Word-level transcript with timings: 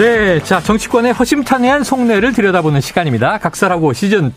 네, 0.00 0.42
자 0.42 0.60
정치권의 0.62 1.12
허심탄회한 1.12 1.84
속내를 1.84 2.32
들여다보는 2.32 2.80
시간입니다. 2.80 3.36
각설하고 3.36 3.92
시즌 3.92 4.28
2. 4.28 4.32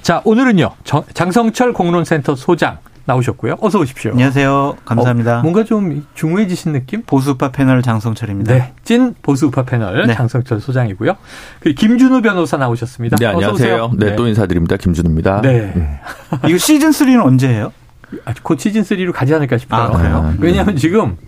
자 0.00 0.22
오늘은요 0.24 0.70
정, 0.84 1.04
장성철 1.12 1.74
공론센터 1.74 2.34
소장 2.34 2.78
나오셨고요. 3.04 3.56
어서 3.60 3.78
오십시오. 3.78 4.12
안녕하세요. 4.12 4.78
감사합니다. 4.86 5.40
어, 5.40 5.42
뭔가 5.42 5.64
좀 5.64 6.06
중후해지신 6.14 6.72
느낌? 6.72 7.02
보수우파 7.02 7.50
패널 7.50 7.82
장성철입니다. 7.82 8.54
네, 8.54 8.72
찐 8.84 9.14
보수우파 9.20 9.64
패널 9.64 10.06
네. 10.06 10.14
장성철 10.14 10.60
소장이고요. 10.62 11.14
그리고 11.60 11.78
김준우 11.78 12.22
변호사 12.22 12.56
나오셨습니다. 12.56 13.18
네, 13.20 13.26
안녕하세요. 13.26 13.90
네, 13.98 14.06
네, 14.06 14.16
또 14.16 14.26
인사드립니다. 14.26 14.78
김준우입니다. 14.78 15.42
네. 15.42 15.72
음. 15.76 15.96
이거 16.48 16.56
시즌 16.56 16.88
3는 16.88 17.22
언제예요? 17.22 17.70
아, 18.24 18.32
곧 18.42 18.58
시즌 18.58 18.80
3로 18.80 19.12
가지 19.12 19.34
않을까 19.34 19.58
싶어요. 19.58 19.82
아, 19.82 19.90
그래요? 19.90 20.34
왜냐하면 20.38 20.76
지금 20.76 21.18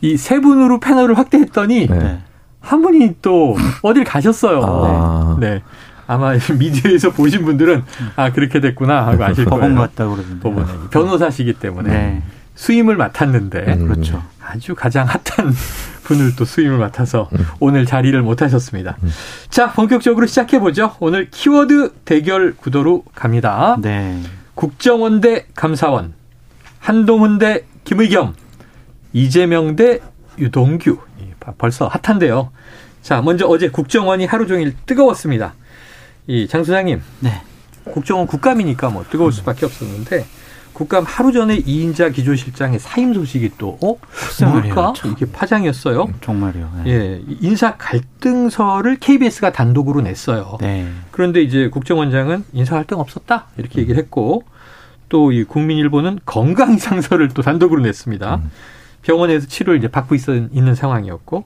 이 0.00 0.16
세 0.16 0.40
분으로 0.40 0.80
패널을 0.80 1.16
확대했더니 1.16 1.86
네. 1.86 2.18
한 2.64 2.82
분이 2.82 3.16
또 3.22 3.56
어딜 3.82 4.04
가셨어요. 4.04 4.60
아. 4.64 5.36
네. 5.38 5.62
아마 6.06 6.32
미디어에서 6.58 7.10
보신 7.10 7.44
분들은 7.44 7.82
아 8.16 8.32
그렇게 8.32 8.60
됐구나 8.60 9.06
하고 9.06 9.24
아실 9.24 9.44
거예요. 9.44 9.50
법원 9.50 9.74
갔다 9.74 10.06
그러던데. 10.06 10.40
법원에 10.40 10.66
변호사시기 10.90 11.54
때문에 11.54 11.90
네. 11.90 12.22
수임을 12.54 12.96
맡았는데 12.96 13.58
음. 13.78 13.88
그렇죠. 13.88 14.22
아주 14.42 14.74
가장 14.74 15.06
핫한 15.06 15.52
분을 16.04 16.36
또 16.36 16.44
수임을 16.44 16.78
맡아서 16.78 17.28
음. 17.32 17.46
오늘 17.60 17.86
자리를 17.86 18.20
못 18.22 18.42
하셨습니다. 18.42 18.96
음. 19.02 19.10
자, 19.48 19.72
본격적으로 19.72 20.26
시작해 20.26 20.58
보죠. 20.60 20.94
오늘 21.00 21.30
키워드 21.30 21.92
대결 22.04 22.54
구도로 22.54 23.04
갑니다. 23.14 23.76
네. 23.80 24.20
국정원 24.54 25.20
대 25.20 25.46
감사원, 25.54 26.12
한동훈 26.78 27.38
대 27.38 27.64
김의겸, 27.84 28.34
이재명 29.14 29.76
대 29.76 30.00
유동규. 30.38 30.98
벌써 31.58 31.88
핫한데요. 31.88 32.50
자, 33.02 33.20
먼저 33.22 33.46
어제 33.46 33.68
국정원이 33.68 34.24
하루 34.26 34.46
종일 34.46 34.74
뜨거웠습니다. 34.86 35.54
이 36.26 36.46
장 36.48 36.64
소장님. 36.64 37.02
네. 37.20 37.42
국정원 37.84 38.26
국감이니까 38.26 38.88
뭐 38.88 39.04
뜨거울 39.10 39.30
수밖에 39.32 39.66
없었는데 39.66 40.24
국감 40.72 41.04
하루 41.06 41.32
전에 41.32 41.56
이인자 41.66 42.08
기조실장의 42.08 42.78
사임 42.80 43.12
소식이 43.14 43.52
또 43.58 43.78
어? 43.82 43.96
뭘까? 44.50 44.92
이게 45.04 45.26
파장이었어요. 45.30 46.04
음, 46.04 46.14
정말요. 46.20 46.70
네. 46.84 46.90
예, 46.90 47.22
인사 47.40 47.76
갈등서를 47.76 48.96
KBS가 48.96 49.52
단독으로 49.52 50.00
냈어요. 50.00 50.56
네. 50.60 50.88
그런데 51.12 51.42
이제 51.42 51.68
국정원장은 51.68 52.44
인사 52.54 52.74
갈등 52.74 52.98
없었다 53.00 53.46
이렇게 53.58 53.80
얘기를 53.82 54.00
했고 54.02 54.44
또 55.10 55.30
이 55.30 55.44
국민일보는 55.44 56.20
건강 56.24 56.74
이상서를 56.74 57.28
또 57.28 57.42
단독으로 57.42 57.82
냈습니다. 57.82 58.34
음. 58.36 58.50
병원에서 59.04 59.46
치료를 59.46 59.78
이제 59.78 59.88
받고 59.88 60.14
있어 60.14 60.34
있는 60.34 60.74
상황이었고 60.74 61.44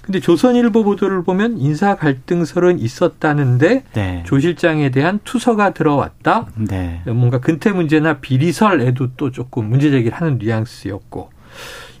근데 0.00 0.18
조선일보 0.18 0.82
보도를 0.82 1.22
보면 1.22 1.58
인사 1.58 1.94
갈등설은 1.94 2.78
있었다는데 2.78 3.84
네. 3.92 4.22
조 4.26 4.40
실장에 4.40 4.90
대한 4.90 5.20
투서가 5.24 5.72
들어왔다. 5.72 6.46
네. 6.56 7.02
뭔가 7.06 7.38
근태 7.38 7.70
문제나 7.70 8.18
비리설에도 8.18 9.10
또 9.16 9.30
조금 9.30 9.66
문제 9.66 9.90
제기를 9.90 10.16
하는 10.18 10.38
뉘앙스였고 10.38 11.30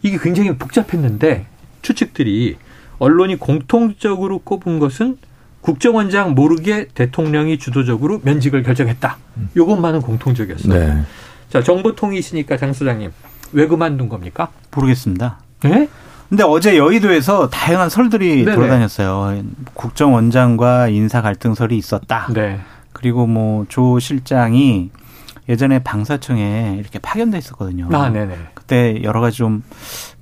이게 0.02 0.18
굉장히 0.18 0.56
복잡했는데 0.56 1.46
추측들이 1.82 2.56
언론이 2.98 3.36
공통적으로 3.36 4.38
꼽은 4.38 4.78
것은 4.78 5.18
국정원장 5.60 6.34
모르게 6.34 6.88
대통령이 6.94 7.58
주도적으로 7.58 8.20
면직을 8.24 8.62
결정했다. 8.62 9.18
요것만은 9.56 10.00
공통적이었어요. 10.00 10.72
네. 10.72 11.02
자, 11.50 11.62
정보통이시니까 11.62 12.56
장 12.56 12.72
소장님 12.72 13.10
왜 13.52 13.66
그만둔 13.66 14.08
겁니까? 14.08 14.48
모르겠습니다. 14.74 15.38
네? 15.62 15.88
근데 16.28 16.44
어제 16.44 16.76
여의도에서 16.78 17.50
다양한 17.50 17.90
설들이 17.90 18.44
네네. 18.44 18.54
돌아다녔어요. 18.56 19.42
국정원장과 19.74 20.88
인사 20.88 21.22
갈등설이 21.22 21.76
있었다. 21.76 22.28
네. 22.32 22.60
그리고 22.92 23.26
뭐 23.26 23.64
조 23.68 23.98
실장이 23.98 24.90
예전에 25.48 25.80
방사청에 25.80 26.76
이렇게 26.78 26.98
파견돼 27.00 27.38
있었거든요. 27.38 27.88
아, 27.92 28.08
네네. 28.10 28.36
그때 28.54 29.00
여러 29.02 29.20
가지 29.20 29.38
좀 29.38 29.64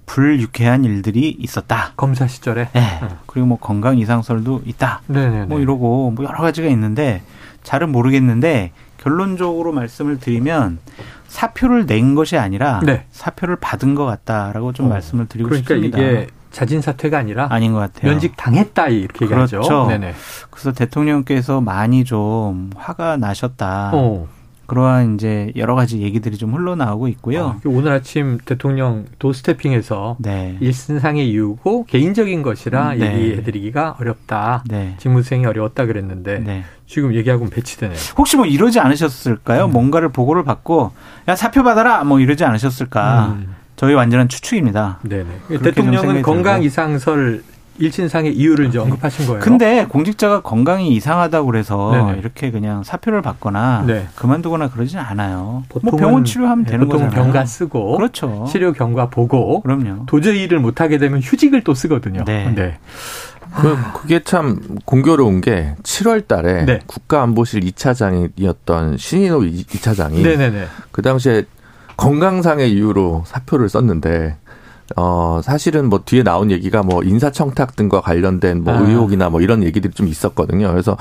불유쾌한 0.06 0.84
일들이 0.84 1.36
있었다. 1.38 1.92
검사 1.96 2.26
시절에. 2.26 2.68
네. 2.72 2.80
네. 2.80 3.08
그리고 3.26 3.46
뭐 3.46 3.58
건강 3.58 3.98
이상설도 3.98 4.62
있다. 4.64 5.02
네네. 5.06 5.44
뭐 5.44 5.60
이러고 5.60 6.12
뭐 6.12 6.24
여러 6.24 6.38
가지가 6.38 6.68
있는데 6.68 7.22
잘은 7.62 7.92
모르겠는데 7.92 8.72
결론적으로 8.96 9.72
말씀을 9.72 10.18
드리면 10.18 10.78
사표를 11.28 11.86
낸 11.86 12.14
것이 12.14 12.36
아니라 12.36 12.80
네. 12.84 13.04
사표를 13.10 13.56
받은 13.56 13.94
것 13.94 14.04
같다라고 14.04 14.72
좀 14.72 14.86
어. 14.86 14.88
말씀을 14.88 15.26
드리고 15.26 15.48
그러니까 15.48 15.74
싶습니다. 15.74 15.98
이게 15.98 16.26
자진 16.50 16.80
사퇴가 16.80 17.18
아니라 17.18 17.46
아닌 17.50 17.72
것 17.72 17.78
같아요. 17.78 18.10
면직 18.10 18.36
당했다 18.36 18.88
이렇게 18.88 19.26
그렇죠. 19.26 19.58
얘기하죠. 19.58 19.86
네네. 19.88 20.14
그래서 20.50 20.72
대통령께서 20.72 21.60
많이 21.60 22.04
좀 22.04 22.70
화가 22.74 23.18
나셨다. 23.18 23.90
어. 23.94 24.26
그러한 24.68 25.14
이제 25.14 25.50
여러 25.56 25.74
가지 25.74 26.02
얘기들이 26.02 26.36
좀 26.36 26.52
흘러나오고 26.52 27.08
있고요. 27.08 27.46
아, 27.46 27.60
오늘 27.64 27.92
아침 27.92 28.38
대통령 28.44 29.06
도스태핑에서 29.18 30.16
네. 30.20 30.58
일신상의 30.60 31.30
이유고 31.30 31.86
개인적인 31.86 32.42
것이라 32.42 32.94
네. 32.94 33.14
얘기해드리기가 33.14 33.96
어렵다. 33.98 34.64
네. 34.68 34.94
직무수행이 34.98 35.46
어려웠다 35.46 35.86
그랬는데 35.86 36.40
네. 36.40 36.64
지금 36.86 37.14
얘기하고는 37.14 37.50
배치되네요. 37.50 37.98
혹시 38.18 38.36
뭐 38.36 38.44
이러지 38.44 38.78
않으셨을까요? 38.78 39.64
음. 39.64 39.72
뭔가를 39.72 40.10
보고를 40.10 40.44
받고 40.44 40.92
야 41.28 41.34
사표 41.34 41.62
받아라 41.62 42.04
뭐 42.04 42.20
이러지 42.20 42.44
않으셨을까? 42.44 43.36
음. 43.38 43.54
저희 43.76 43.94
완전한 43.94 44.28
추측입니다. 44.28 44.98
네네. 45.02 45.60
대통령은 45.62 46.20
건강 46.20 46.62
이상설 46.62 47.42
일진상의 47.78 48.34
이유를 48.34 48.66
이제 48.66 48.78
언급하신 48.78 49.26
거예요. 49.26 49.40
근데 49.40 49.86
공직자가 49.86 50.40
건강이 50.42 50.94
이상하다고 50.94 51.46
그래서 51.46 51.90
네네. 51.92 52.18
이렇게 52.18 52.50
그냥 52.50 52.82
사표를 52.82 53.22
받거나 53.22 53.84
네. 53.86 54.08
그만두거나 54.14 54.70
그러진 54.70 54.98
않아요. 54.98 55.64
뭐 55.82 55.96
병원 55.96 56.24
치료하면 56.24 56.64
네, 56.64 56.72
되는 56.72 56.86
보통 56.86 57.04
거잖아요. 57.04 57.24
병가 57.24 57.46
쓰고 57.46 57.96
그렇죠. 57.96 58.46
치료 58.48 58.72
경과 58.72 59.08
보고 59.08 59.60
그럼요. 59.60 60.06
도저히 60.06 60.42
일을 60.42 60.58
못 60.58 60.80
하게 60.80 60.98
되면 60.98 61.20
휴직을 61.20 61.62
또 61.62 61.74
쓰거든요. 61.74 62.24
네. 62.24 62.52
네. 62.54 62.78
그, 63.56 63.76
그게 63.94 64.20
참 64.20 64.60
공교로운 64.84 65.40
게 65.40 65.74
7월 65.82 66.26
달에 66.28 66.64
네. 66.64 66.80
국가안보실 66.86 67.60
2차장이었던 67.60 68.98
신인호 68.98 69.40
2차장이 69.40 70.22
네네네. 70.22 70.66
그 70.90 71.02
당시에 71.02 71.44
건강상의 71.96 72.70
이유로 72.72 73.24
사표를 73.26 73.68
썼는데 73.68 74.36
어, 74.96 75.40
사실은 75.42 75.88
뭐 75.88 76.02
뒤에 76.04 76.22
나온 76.22 76.50
얘기가 76.50 76.82
뭐 76.82 77.02
인사청탁 77.02 77.76
등과 77.76 78.00
관련된 78.00 78.64
뭐 78.64 78.74
아. 78.74 78.78
의혹이나 78.78 79.28
뭐 79.28 79.40
이런 79.40 79.62
얘기들이 79.62 79.92
좀 79.92 80.08
있었거든요. 80.08 80.68
그래서 80.70 80.96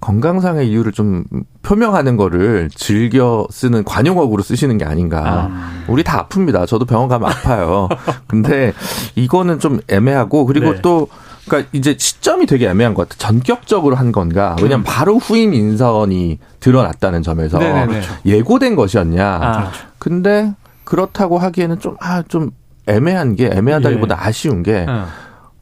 건강상의 0.00 0.70
이유를 0.70 0.92
좀 0.92 1.24
표명하는 1.62 2.16
거를 2.16 2.70
즐겨 2.74 3.46
쓰는 3.50 3.84
관용어구로 3.84 4.42
쓰시는 4.42 4.78
게 4.78 4.84
아닌가. 4.84 5.50
아. 5.50 5.84
우리 5.88 6.02
다 6.02 6.26
아픕니다. 6.26 6.66
저도 6.66 6.86
병원 6.86 7.08
가면 7.08 7.28
아파요. 7.30 7.88
근데 8.26 8.72
이거는 9.14 9.58
좀 9.58 9.80
애매하고 9.88 10.46
그리고 10.46 10.72
네. 10.72 10.82
또 10.82 11.08
그러니까 11.46 11.68
이제 11.72 11.96
시점이 11.98 12.46
되게 12.46 12.68
애매한 12.68 12.94
것 12.94 13.08
같아요. 13.08 13.18
전격적으로 13.18 13.96
한 13.96 14.12
건가? 14.12 14.56
왜냐면 14.62 14.78
하 14.78 14.82
음. 14.82 14.84
바로 14.84 15.18
후임 15.18 15.52
인선이 15.52 16.38
드러났다는 16.60 17.22
점에서 17.22 17.58
네네네. 17.58 18.00
예고된 18.24 18.76
것이었냐. 18.76 19.26
아. 19.26 19.70
근데 19.98 20.54
그렇다고 20.84 21.38
하기에는 21.38 21.78
좀, 21.78 21.96
아, 22.00 22.22
좀 22.22 22.50
애매한 22.86 23.36
게 23.36 23.46
애매하다기보다 23.46 24.14
예. 24.14 24.28
아쉬운 24.28 24.62
게 24.62 24.86
어. 24.88 25.06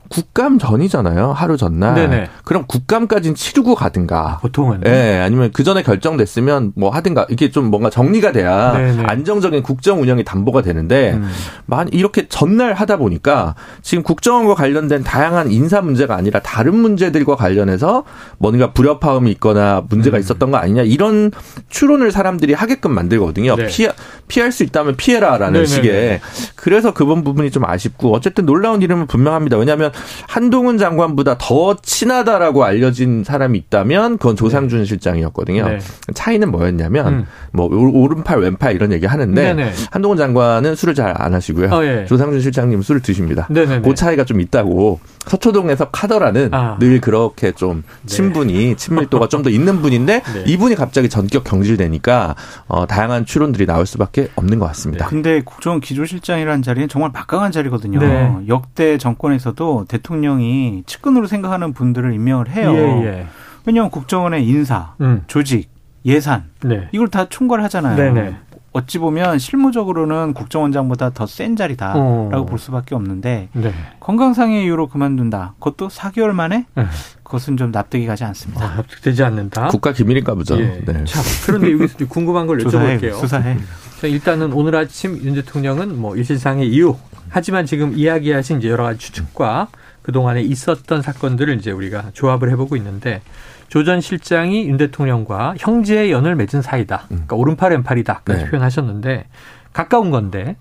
국감 0.08 0.58
전이잖아요. 0.58 1.32
하루 1.32 1.56
전날. 1.56 1.94
네네. 1.94 2.28
그럼 2.44 2.64
국감까지는 2.66 3.34
치르고 3.34 3.74
가든가. 3.74 4.38
보통은. 4.42 4.82
예, 4.86 4.90
네, 4.90 5.20
아니면 5.20 5.50
그 5.52 5.64
전에 5.64 5.82
결정됐으면 5.82 6.72
뭐 6.76 6.90
하든가. 6.90 7.26
이게 7.30 7.50
좀 7.50 7.66
뭔가 7.66 7.90
정리가 7.90 8.32
돼야 8.32 8.72
네네. 8.72 9.04
안정적인 9.04 9.62
국정 9.62 10.00
운영이 10.00 10.24
담보가 10.24 10.62
되는데, 10.62 11.12
음. 11.12 11.30
만 11.66 11.88
이렇게 11.92 12.26
전날 12.28 12.72
하다 12.72 12.96
보니까 12.96 13.54
지금 13.82 14.02
국정원과 14.02 14.54
관련된 14.54 15.04
다양한 15.04 15.50
인사 15.50 15.80
문제가 15.80 16.16
아니라 16.16 16.40
다른 16.40 16.74
문제들과 16.76 17.36
관련해서 17.36 18.04
뭔가 18.38 18.72
불협화음이 18.72 19.30
있거나 19.32 19.82
문제가 19.88 20.16
음. 20.16 20.20
있었던 20.20 20.50
거 20.50 20.56
아니냐 20.56 20.82
이런 20.82 21.30
추론을 21.68 22.12
사람들이 22.12 22.54
하게끔 22.54 22.92
만들거든요. 22.92 23.56
네. 23.56 23.66
피하, 23.66 23.92
피할 24.28 24.52
수 24.52 24.62
있다면 24.64 24.96
피해라라는 24.96 25.64
네네네. 25.64 25.66
식의. 25.66 26.20
그래서 26.56 26.94
그번 26.94 27.24
부분이 27.24 27.50
좀 27.50 27.64
아쉽고 27.64 28.14
어쨌든 28.14 28.46
놀라운 28.46 28.82
이름은 28.82 29.06
분명합니다. 29.06 29.56
왜냐하면 29.58 29.92
한동훈 30.28 30.78
장관보다 30.78 31.36
더 31.38 31.76
친하다라고 31.82 32.64
알려진 32.64 33.24
사람이 33.24 33.58
있다면 33.58 34.18
그건 34.18 34.36
조상준 34.36 34.80
네. 34.80 34.84
실장이었거든요. 34.84 35.68
네. 35.68 35.78
차이는 36.14 36.50
뭐였냐면 36.50 37.06
음. 37.08 37.26
뭐 37.52 37.66
오른팔 37.66 38.40
왼팔 38.40 38.74
이런 38.74 38.92
얘기 38.92 39.06
하는데 39.06 39.42
네네. 39.54 39.72
한동훈 39.90 40.16
장관은 40.16 40.74
술을 40.74 40.94
잘 40.94 41.08
안 41.18 41.34
하시고요. 41.34 41.70
어, 41.70 41.84
예. 41.84 42.04
조상준 42.06 42.40
실장님 42.40 42.82
술을 42.82 43.00
드십니다. 43.00 43.48
네네네. 43.50 43.80
그 43.80 43.94
차이가 43.94 44.24
좀 44.24 44.40
있다고 44.40 45.00
서초동에서 45.28 45.90
카더라는 45.90 46.52
아. 46.52 46.76
늘 46.78 47.00
그렇게 47.00 47.52
좀 47.52 47.82
네. 48.02 48.06
친분이 48.06 48.76
친밀도가 48.76 49.28
좀 49.28 49.38
더 49.38 49.50
있는 49.50 49.80
분인데 49.80 50.22
네. 50.34 50.44
이분이 50.48 50.74
갑자기 50.74 51.08
전격 51.08 51.44
경질되니까 51.44 52.34
어, 52.66 52.86
다양한 52.86 53.24
추론들이 53.24 53.66
나올 53.66 53.86
수밖에 53.86 54.28
없는 54.34 54.58
것 54.58 54.66
같습니다. 54.66 55.04
네. 55.04 55.10
근데 55.10 55.42
국정원 55.42 55.80
기조실장이라는 55.80 56.62
자리는 56.62 56.88
정말 56.88 57.12
막강한 57.12 57.52
자리거든요. 57.52 58.00
네. 58.00 58.34
역대 58.48 58.98
정권에서도 58.98 59.84
대통령이 59.86 60.82
측근으로 60.86 61.28
생각하는 61.28 61.72
분들을 61.72 62.12
임명을 62.14 62.48
해요. 62.50 62.72
예, 62.74 63.06
예. 63.06 63.26
왜냐하면 63.64 63.90
국정원의 63.92 64.44
인사, 64.44 64.94
음. 65.00 65.22
조직, 65.28 65.70
예산 66.04 66.44
네. 66.64 66.88
이걸 66.90 67.08
다 67.08 67.28
총괄하잖아요. 67.28 67.96
네네. 67.96 68.36
어찌 68.78 68.98
보면 68.98 69.38
실무적으로는 69.38 70.34
국정원장보다 70.34 71.10
더 71.10 71.26
센 71.26 71.56
자리다라고 71.56 72.30
어. 72.34 72.46
볼 72.46 72.58
수밖에 72.58 72.94
없는데 72.94 73.48
네. 73.52 73.74
건강상의 74.00 74.64
이유로 74.64 74.88
그만둔다. 74.88 75.54
그것도 75.58 75.88
4개월 75.88 76.30
만에 76.30 76.64
네. 76.74 76.86
그것은 77.22 77.56
좀 77.56 77.70
납득이 77.70 78.06
가지 78.06 78.24
않습니다. 78.24 78.64
아, 78.64 78.74
납득되지 78.76 79.22
않는다. 79.22 79.68
국가 79.68 79.92
기밀인가 79.92 80.34
보죠. 80.34 80.58
예. 80.58 80.82
네. 80.86 81.04
자, 81.04 81.20
그런데 81.46 81.72
여기서 81.72 82.06
궁금한 82.08 82.46
걸 82.46 82.58
여쭤볼게요. 82.58 83.14
수사해. 83.18 83.58
자, 84.00 84.06
일단은 84.06 84.52
오늘 84.52 84.74
아침 84.76 85.20
윤 85.22 85.34
대통령은 85.34 85.98
뭐 86.00 86.16
일시상의 86.16 86.68
이유 86.68 86.96
하지만 87.30 87.66
지금 87.66 87.92
이야기하신 87.96 88.58
이제 88.58 88.68
여러 88.70 88.84
가지 88.84 88.98
추측과 88.98 89.68
그 90.02 90.12
동안에 90.12 90.40
있었던 90.40 91.02
사건들을 91.02 91.58
이제 91.58 91.70
우리가 91.70 92.10
조합을 92.14 92.50
해보고 92.52 92.76
있는데 92.76 93.20
조 93.68 93.84
전 93.84 94.00
실장이 94.00 94.66
윤 94.68 94.76
대통령과 94.76 95.54
형제의 95.58 96.10
연을 96.10 96.36
맺은 96.36 96.62
사이다. 96.62 97.02
음. 97.04 97.06
그러니까 97.08 97.36
오른팔 97.36 97.72
왼팔이다까지 97.72 98.44
네. 98.44 98.50
표현하셨는데 98.50 99.26
가까운 99.72 100.10
건데 100.10 100.56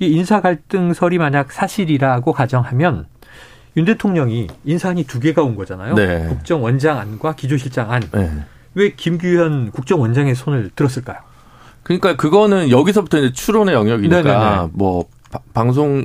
이 0.00 0.06
인사 0.06 0.40
갈등설이 0.40 1.18
만약 1.18 1.52
사실이라고 1.52 2.32
가정하면 2.32 3.06
윤 3.76 3.84
대통령이 3.84 4.48
인사안이 4.64 5.04
두 5.04 5.20
개가 5.20 5.42
온 5.42 5.54
거잖아요. 5.56 5.94
네. 5.94 6.26
국정원장 6.28 6.98
안과 6.98 7.34
기조실장 7.34 7.92
안. 7.92 8.02
네. 8.12 8.30
왜 8.74 8.92
김규현 8.94 9.70
국정원장의 9.70 10.34
손을 10.34 10.70
들었을까요? 10.74 11.18
그러니까 11.82 12.16
그거는 12.16 12.70
여기서부터 12.70 13.18
이제 13.18 13.32
추론의 13.32 13.74
영역이니까 13.74 14.22
네네네. 14.22 14.68
뭐 14.72 15.06
방송 15.52 16.04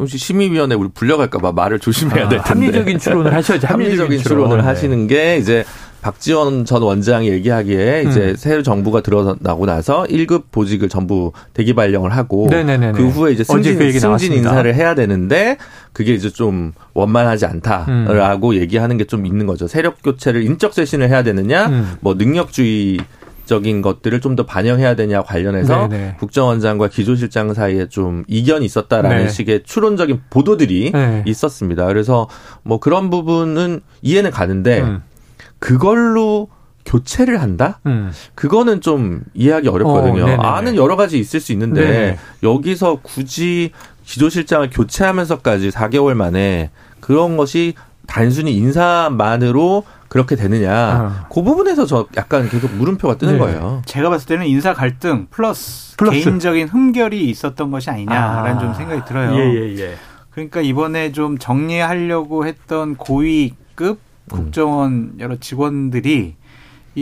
통신 0.00 0.18
심의위원회 0.18 0.74
우리 0.76 0.88
불려갈까봐 0.94 1.52
말을 1.52 1.78
조심해야 1.78 2.30
될 2.30 2.42
텐데. 2.42 2.48
합리적인 2.64 2.98
추론을 2.98 3.34
하셔야지. 3.34 3.66
합리적인, 3.66 4.00
합리적인 4.00 4.18
추론을 4.22 4.56
네. 4.56 4.62
하시는 4.62 5.06
게 5.06 5.36
이제 5.36 5.62
박지원 6.00 6.64
전 6.64 6.80
원장이 6.80 7.28
얘기하기에 7.28 8.04
음. 8.04 8.08
이제 8.10 8.34
새 8.34 8.62
정부가 8.62 9.02
들어나고 9.02 9.66
나서 9.66 10.04
1급 10.04 10.44
보직을 10.52 10.88
전부 10.88 11.32
대기 11.52 11.74
발령을 11.74 12.12
하고 12.16 12.46
네네네네. 12.50 12.92
그 12.92 13.08
후에 13.08 13.32
이제 13.32 13.44
승진, 13.44 13.76
그 13.78 13.92
승진 13.92 14.32
인사를 14.32 14.74
해야 14.74 14.94
되는데 14.94 15.58
그게 15.92 16.14
이제 16.14 16.30
좀 16.30 16.72
원만하지 16.94 17.44
않다라고 17.44 18.48
음. 18.48 18.54
얘기하는 18.54 18.96
게 18.96 19.04
좀 19.04 19.26
있는 19.26 19.44
거죠. 19.44 19.66
세력 19.66 20.02
교체를 20.02 20.44
인적 20.44 20.72
쇄신을 20.72 21.10
해야 21.10 21.22
되느냐, 21.22 21.66
음. 21.66 21.92
뭐 22.00 22.14
능력주의 22.14 22.98
적인 23.50 23.82
것들을 23.82 24.20
좀 24.20 24.30
더 24.36 24.46
반영해야 24.46 24.94
되냐 24.94 25.22
관련해서 25.22 25.88
네네. 25.88 26.14
국정원장과 26.20 26.86
기조실장 26.86 27.52
사이에 27.52 27.88
좀 27.88 28.22
이견이 28.28 28.64
있었다라는 28.64 29.24
네. 29.24 29.28
식의 29.28 29.64
추론적인 29.64 30.22
보도들이 30.30 30.92
네. 30.92 31.24
있었습니다. 31.26 31.86
그래서 31.86 32.28
뭐 32.62 32.78
그런 32.78 33.10
부분은 33.10 33.80
이해는 34.02 34.30
가는데 34.30 34.82
음. 34.82 35.02
그걸로 35.58 36.48
교체를 36.84 37.42
한다? 37.42 37.80
음. 37.86 38.12
그거는 38.36 38.80
좀 38.80 39.22
이해하기 39.34 39.66
어렵거든요. 39.66 40.26
어, 40.26 40.42
아는 40.42 40.76
여러 40.76 40.94
가지 40.94 41.18
있을 41.18 41.40
수 41.40 41.50
있는데 41.50 41.80
네네. 41.80 42.18
여기서 42.44 43.00
굳이 43.02 43.72
기조실장을 44.04 44.70
교체하면서까지 44.70 45.70
4개월 45.70 46.14
만에 46.14 46.70
그런 47.00 47.36
것이 47.36 47.74
단순히 48.06 48.54
인사만으로 48.54 49.82
그렇게 50.10 50.34
되느냐. 50.34 50.72
아. 50.72 51.26
그 51.32 51.40
부분에서 51.40 51.86
저 51.86 52.06
약간 52.16 52.48
계속 52.48 52.74
물음표가 52.74 53.16
뜨는 53.16 53.34
네. 53.34 53.38
거예요. 53.38 53.80
제가 53.86 54.10
봤을 54.10 54.26
때는 54.26 54.46
인사 54.46 54.74
갈등 54.74 55.28
플러스, 55.30 55.96
플러스. 55.96 56.24
개인적인 56.24 56.66
흠결이 56.66 57.30
있었던 57.30 57.70
것이 57.70 57.90
아니냐라는 57.90 58.56
아. 58.56 58.58
좀 58.58 58.74
생각이 58.74 59.02
들어요. 59.06 59.38
예, 59.38 59.54
예, 59.54 59.76
예. 59.78 59.94
그러니까 60.30 60.62
이번에 60.62 61.12
좀 61.12 61.38
정리하려고 61.38 62.44
했던 62.44 62.96
고위급 62.96 64.00
국정원 64.28 65.12
여러 65.20 65.36
직원들이 65.36 66.34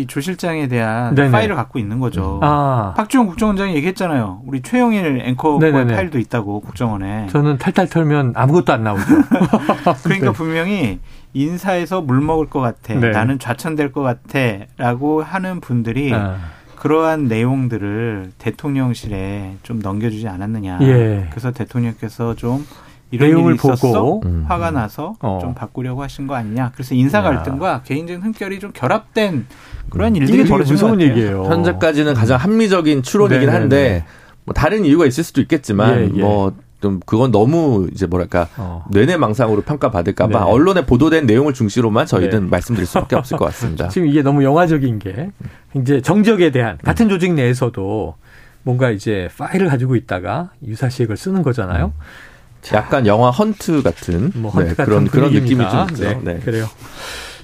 이 0.00 0.06
조 0.06 0.20
실장에 0.20 0.68
대한 0.68 1.14
네네. 1.14 1.30
파일을 1.30 1.54
갖고 1.56 1.78
있는 1.78 1.98
거죠. 2.00 2.38
아. 2.42 2.94
박지원 2.96 3.26
국정원장이 3.26 3.74
얘기했잖아요. 3.76 4.42
우리 4.46 4.62
최영일 4.62 5.22
앵커의 5.24 5.72
파일도 5.72 6.18
있다고 6.18 6.60
국정원에. 6.60 7.26
저는 7.30 7.58
탈탈 7.58 7.88
털면 7.88 8.32
아무것도 8.36 8.72
안 8.72 8.84
나오죠. 8.84 9.04
그러니까 10.04 10.26
네. 10.26 10.32
분명히 10.32 11.00
인사에서 11.34 12.00
물 12.00 12.20
먹을 12.20 12.46
것 12.48 12.60
같아. 12.60 12.94
네. 12.94 13.10
나는 13.10 13.38
좌천될 13.38 13.92
것 13.92 14.02
같아 14.02 14.38
라고 14.76 15.22
하는 15.22 15.60
분들이 15.60 16.12
아. 16.14 16.36
그러한 16.76 17.24
내용들을 17.26 18.32
대통령실에 18.38 19.56
좀 19.62 19.80
넘겨주지 19.80 20.28
않았느냐. 20.28 20.78
예. 20.82 21.26
그래서 21.30 21.50
대통령께서 21.50 22.34
좀 22.34 22.64
이런 23.10 23.28
내용을 23.28 23.56
보고 23.56 24.20
음. 24.24 24.44
화가 24.46 24.70
나서 24.70 25.14
어. 25.20 25.38
좀 25.40 25.54
바꾸려고 25.54 26.02
하신 26.02 26.26
거 26.26 26.34
아니냐. 26.34 26.72
그래서 26.74 26.94
인사 26.94 27.22
갈등과 27.22 27.82
개인적인 27.84 28.22
흠결이 28.22 28.60
좀 28.60 28.70
결합된 28.72 29.46
그런 29.88 30.12
음. 30.12 30.16
일들이 30.16 30.44
벌어진 30.44 30.74
무서운 30.74 31.00
얘기예요. 31.00 31.44
현재까지는 31.44 32.14
가장 32.14 32.38
합리적인 32.38 33.02
추론이긴 33.02 33.46
네네네. 33.46 33.58
한데 33.58 34.04
뭐 34.44 34.52
다른 34.54 34.84
이유가 34.84 35.06
있을 35.06 35.24
수도 35.24 35.40
있겠지만 35.40 35.98
예, 35.98 36.02
예. 36.04 36.20
뭐좀 36.20 37.00
그건 37.06 37.30
너무 37.30 37.88
이제 37.92 38.06
뭐랄까 38.06 38.48
어. 38.56 38.84
뇌내망상으로 38.90 39.62
평가받을까봐 39.62 40.38
네. 40.38 40.44
언론에 40.44 40.84
보도된 40.84 41.26
내용을 41.26 41.54
중시로만 41.54 42.06
저희는 42.06 42.44
네. 42.44 42.50
말씀드릴 42.50 42.86
수밖에 42.86 43.16
없을 43.16 43.38
것 43.38 43.46
같습니다. 43.46 43.88
지금 43.90 44.08
이게 44.08 44.22
너무 44.22 44.44
영화적인 44.44 44.98
게 44.98 45.30
이제 45.76 46.02
정적에 46.02 46.50
대한 46.50 46.78
같은 46.82 47.06
음. 47.06 47.08
조직 47.10 47.32
내에서도 47.32 48.14
뭔가 48.62 48.90
이제 48.90 49.28
파일을 49.38 49.68
가지고 49.68 49.96
있다가 49.96 50.50
유사시액을 50.66 51.16
쓰는 51.16 51.42
거잖아요. 51.42 51.86
음. 51.86 52.27
약간 52.72 53.06
영화 53.06 53.30
헌트 53.30 53.82
같은, 53.82 54.32
뭐 54.34 54.50
헌트 54.50 54.68
네, 54.68 54.74
같은 54.74 54.84
그런 54.84 55.06
그런 55.06 55.32
느낌이 55.32 55.68
좀 55.70 55.86
있죠. 55.88 56.02
네, 56.02 56.20
네. 56.22 56.38
그래요. 56.40 56.68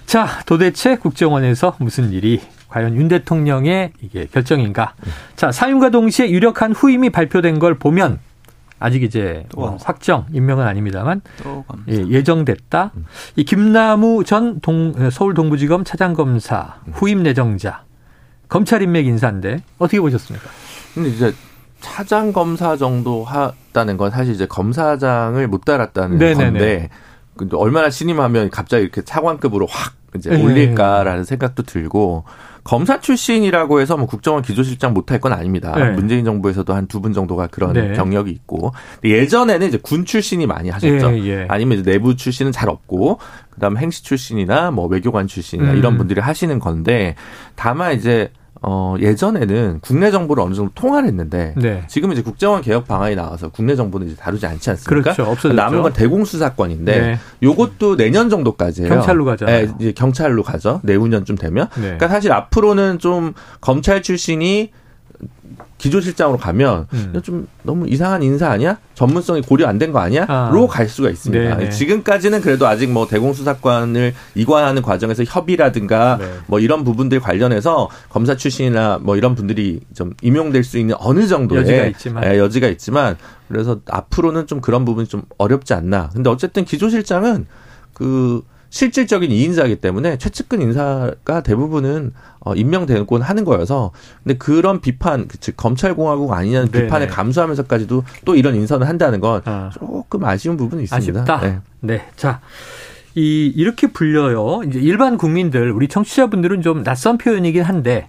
자, 0.07 0.29
도대체 0.47 0.97
국정원에서 0.97 1.77
무슨 1.79 2.13
일이 2.13 2.41
과연 2.69 2.97
윤 2.97 3.09
대통령의 3.09 3.93
이게 4.03 4.27
결정인가? 4.27 4.95
음. 5.07 5.13
자, 5.37 5.53
사임과 5.53 5.91
동시에 5.91 6.31
유력한 6.31 6.73
후임이 6.73 7.11
발표된 7.11 7.59
걸 7.59 7.79
보면 7.79 8.19
아직 8.81 9.03
이제 9.03 9.47
뭐 9.55 9.79
확정 9.83 10.27
임명은 10.33 10.67
아닙니다만 10.67 11.23
예, 11.89 12.07
예정됐다. 12.09 12.91
음. 12.97 13.07
이 13.37 13.45
김남우 13.45 14.25
전 14.25 14.61
동, 14.61 15.11
서울 15.11 15.35
동부지검 15.35 15.85
차장검사 15.85 16.81
음. 16.87 16.93
후임 16.95 17.23
내정자 17.23 17.85
검찰 18.49 18.83
인맥 18.83 19.07
인사인데 19.07 19.63
어떻게 19.79 20.01
보셨습니까? 20.01 20.49
근데 20.95 21.09
이제 21.09 21.35
차장 21.81 22.33
검사 22.33 22.77
정도 22.77 23.25
하 23.25 23.53
다는 23.75 23.99
건 23.99 24.11
사실 24.11 24.33
이제 24.33 24.47
검사장을 24.47 25.47
못 25.49 25.67
달았다는 25.67 26.17
네네네. 26.17 26.45
건데 26.59 26.89
얼마나 27.53 27.91
신임하면 27.91 28.49
갑자기 28.49 28.85
이렇게 28.85 29.03
차관급으로 29.03 29.67
확 29.67 29.93
이제 30.17 30.31
네. 30.31 30.43
올릴까라는 30.43 31.25
생각도 31.25 31.65
들고 31.65 32.25
검사 32.63 33.01
출신이라고 33.01 33.81
해서 33.81 33.97
뭐 33.97 34.07
국정원 34.07 34.43
기조실장 34.43 34.95
못할 34.95 35.19
건 35.21 35.33
아닙니다. 35.35 35.75
네. 35.77 35.91
문재인 35.91 36.25
정부에서도 36.25 36.73
한 36.73 36.87
두 36.87 37.01
분 37.01 37.13
정도가 37.13 37.49
그런 37.49 37.73
네. 37.75 37.93
경력이 37.95 38.31
있고 38.31 38.73
예전에는 39.05 39.67
이제 39.67 39.79
군 39.83 40.05
출신이 40.07 40.47
많이 40.47 40.71
하셨죠. 40.71 41.19
예, 41.19 41.25
예. 41.27 41.47
아니면 41.51 41.83
내부 41.83 42.15
출신은 42.17 42.53
잘 42.53 42.69
없고 42.71 43.19
그다음 43.51 43.77
행시 43.77 44.05
출신이나 44.05 44.71
뭐 44.71 44.87
외교관 44.87 45.27
출신이나 45.27 45.73
음. 45.73 45.77
이런 45.77 45.99
분들이 45.99 46.21
하시는 46.21 46.59
건데 46.61 47.17
다만 47.57 47.95
이제 47.97 48.31
어, 48.67 48.97
예전에는 48.99 49.81
국내 49.83 50.11
정보를 50.11 50.43
어느 50.43 50.55
정도 50.55 50.73
통화를 50.75 51.09
했는데 51.09 51.55
네. 51.57 51.85
지금 51.89 52.13
이제 52.13 52.23
국정원 52.23 52.63
개혁 52.63 52.89
방안이 52.89 53.15
나와서 53.15 53.51
국내 53.51 53.77
정보는 53.77 54.07
이제 54.07 54.17
다루지 54.17 54.47
않지 54.47 54.71
않습니까? 54.71 55.03
그렇죠. 55.03 55.31
없어졌죠. 55.31 55.55
남은 55.55 55.83
건 55.83 55.93
대공 55.93 56.25
수사권인데 56.25 57.01
네. 57.01 57.19
요것도 57.43 57.97
내년 57.97 58.31
정도까지예요. 58.31 58.89
경찰로 58.89 59.25
가죠. 59.25 59.45
네, 59.45 59.69
이제 59.79 59.93
경찰로 59.93 60.43
가죠. 60.43 60.81
내후년쯤 60.83 61.37
되면. 61.37 61.69
네. 61.75 61.83
그러니까 61.83 62.09
사실 62.09 62.33
앞으로는 62.33 62.99
좀 62.99 63.35
검찰 63.61 64.03
출신이 64.03 64.71
기조실장으로 65.85 66.39
가면 66.39 66.87
음. 66.95 67.21
좀 67.23 67.47
너무 67.63 67.87
이상한 67.87 68.23
인사 68.23 68.49
아니야? 68.51 68.79
전문성이 68.95 69.43
고려 69.43 69.67
안 69.67 69.79
된 69.79 69.93
거 69.93 69.99
아니야? 69.99 70.25
아. 70.29 70.51
로갈 70.53 70.89
수가 70.89 71.11
있습니다. 71.11 71.57
네네. 71.59 71.71
지금까지는 71.71 72.41
그래도 72.41 72.67
아직 72.67 72.91
뭐 72.91 73.07
대공수사관을 73.07 74.15
이관하는 74.35 74.81
과정에서 74.81 75.25
협의라든가 75.25 76.17
네. 76.19 76.27
뭐 76.47 76.59
이런 76.59 76.85
부분들 76.85 77.21
관련해서 77.21 77.91
검사 78.09 78.35
출신이나 78.35 78.99
뭐 79.03 79.17
이런 79.17 79.35
분들이 79.35 79.81
좀 79.95 80.15
임용될 80.23 80.65
수 80.65 80.79
있는 80.79 80.95
어느 80.99 81.27
정도의 81.27 81.61
여지가 81.63 81.85
있지만, 81.87 82.25
예, 82.25 82.39
여지가 82.39 82.69
있지만 82.69 83.17
그래서 83.49 83.81
앞으로는 83.91 84.47
좀 84.47 84.61
그런 84.63 84.85
부분이 84.87 85.07
좀 85.07 85.23
어렵지 85.37 85.75
않나. 85.75 86.09
근데 86.15 86.31
어쨌든 86.31 86.65
기조실장은 86.65 87.47
그 87.93 88.43
실질적인 88.75 89.31
이인자이기 89.31 89.77
때문에 89.77 90.19
최측근 90.19 90.61
인사가 90.61 91.43
대부분은 91.45 92.13
어 92.41 92.57
임명되곤 92.57 93.23
하는 93.23 93.45
거여서 93.45 93.93
근데 94.25 94.37
그런 94.37 94.81
비판 94.81 95.29
즉 95.39 95.57
검찰공화국 95.57 96.33
아니냐는 96.33 96.73
네네. 96.73 96.87
비판을 96.87 97.07
감수하면서까지도 97.07 98.03
또 98.25 98.35
이런 98.35 98.57
인선을 98.57 98.89
한다는 98.89 99.21
건 99.21 99.43
아. 99.45 99.71
조금 99.73 100.25
아쉬운 100.25 100.57
부분이 100.57 100.83
있습니다. 100.83 101.21
아쉽다. 101.21 101.41
네. 101.41 101.59
네. 101.83 102.09
자. 102.17 102.41
이 103.15 103.47
이렇게 103.55 103.87
불려요. 103.87 104.63
이제 104.67 104.81
일반 104.81 105.19
국민들 105.19 105.71
우리 105.71 105.87
청취자분들은 105.87 106.63
좀 106.63 106.83
낯선 106.83 107.17
표현이긴 107.17 107.63
한데 107.63 108.09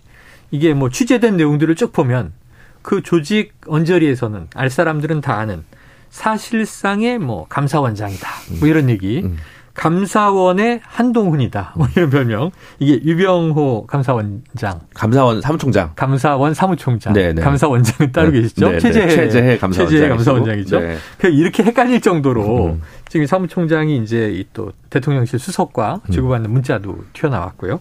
이게 0.50 0.74
뭐 0.74 0.90
취재된 0.90 1.38
내용들을 1.38 1.76
쭉 1.76 1.94
보면 1.94 2.34
그 2.82 3.04
조직 3.04 3.54
언저리에서는 3.68 4.48
알 4.56 4.72
사람들은 4.72 5.22
다 5.22 5.38
아는 5.38 5.64
사실상의 6.10 7.20
뭐 7.20 7.46
감사원장이다. 7.50 8.28
뭐 8.60 8.68
이런 8.68 8.90
얘기. 8.90 9.22
음. 9.24 9.38
감사원의 9.76 10.82
한동훈이다. 10.84 11.74
뭐 11.78 11.88
이런 11.96 12.10
별명. 12.10 12.52
이게 12.80 12.94
유병호 13.04 13.86
감사원장. 13.88 14.82
감사원 14.94 15.42
사무총장. 15.42 15.92
감사원 15.96 16.54
사무총장. 16.54 17.14
네네. 17.14 17.34
네. 17.34 17.42
감사원장은 17.42 18.12
따로 18.12 18.32
네. 18.32 18.42
계시죠? 18.42 18.66
네네. 18.66 18.80
최재해. 18.80 19.10
최재해 19.10 19.58
감사원장. 19.58 19.88
최재해 19.88 20.10
감사원장이죠. 20.10 20.80
네. 20.80 20.98
이렇게 21.32 21.64
헷갈릴 21.64 22.02
정도로 22.02 22.66
음. 22.68 22.82
지금 23.10 23.28
사무총장이 23.28 23.98
이제 23.98 24.44
또 24.54 24.72
대통령실 24.90 25.40
수석과 25.40 26.02
음. 26.08 26.12
주고받는 26.12 26.50
문자도 26.50 26.98
튀어나왔고요. 27.14 27.80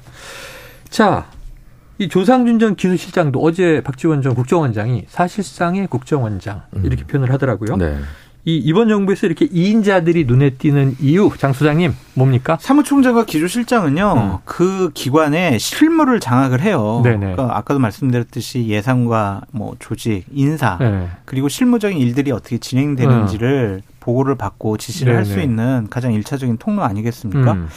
자, 0.91 1.27
이 1.99 2.09
조상준 2.09 2.59
전 2.59 2.75
기술실장도 2.75 3.41
어제 3.41 3.81
박지원 3.85 4.21
전 4.21 4.35
국정원장이 4.35 5.05
사실상의 5.07 5.87
국정원장 5.87 6.63
이렇게 6.83 7.05
음. 7.05 7.07
표현을 7.07 7.33
하더라고요. 7.33 7.77
네. 7.77 7.99
이 8.47 8.57
이번 8.59 8.89
정부에서 8.89 9.27
이렇게 9.27 9.47
2인자들이 9.49 10.27
눈에 10.27 10.51
띄는 10.51 10.97
이유, 11.01 11.31
장 11.39 11.55
소장님 11.55 11.95
뭡니까? 12.13 12.59
사무총장과 12.61 13.25
기조실장은요, 13.25 14.15
음. 14.17 14.39
그 14.45 14.91
기관의 14.93 15.59
실무를 15.59 16.21
장악을 16.21 16.61
해요. 16.61 17.01
그러니까 17.03 17.57
아까도 17.57 17.81
말씀드렸듯이 17.81 18.67
예산과 18.69 19.43
뭐 19.51 19.75
조직, 19.79 20.25
인사, 20.31 20.77
네. 20.79 21.09
그리고 21.25 21.49
실무적인 21.49 21.97
일들이 21.97 22.33
어떻게 22.33 22.59
진행되는지를 22.59 23.81
음. 23.83 23.95
보고를 24.01 24.35
받고 24.35 24.77
지시를 24.77 25.17
할 25.17 25.25
수 25.25 25.41
있는 25.41 25.87
가장 25.89 26.13
일차적인 26.13 26.59
통로 26.59 26.83
아니겠습니까? 26.85 27.53
음. 27.53 27.69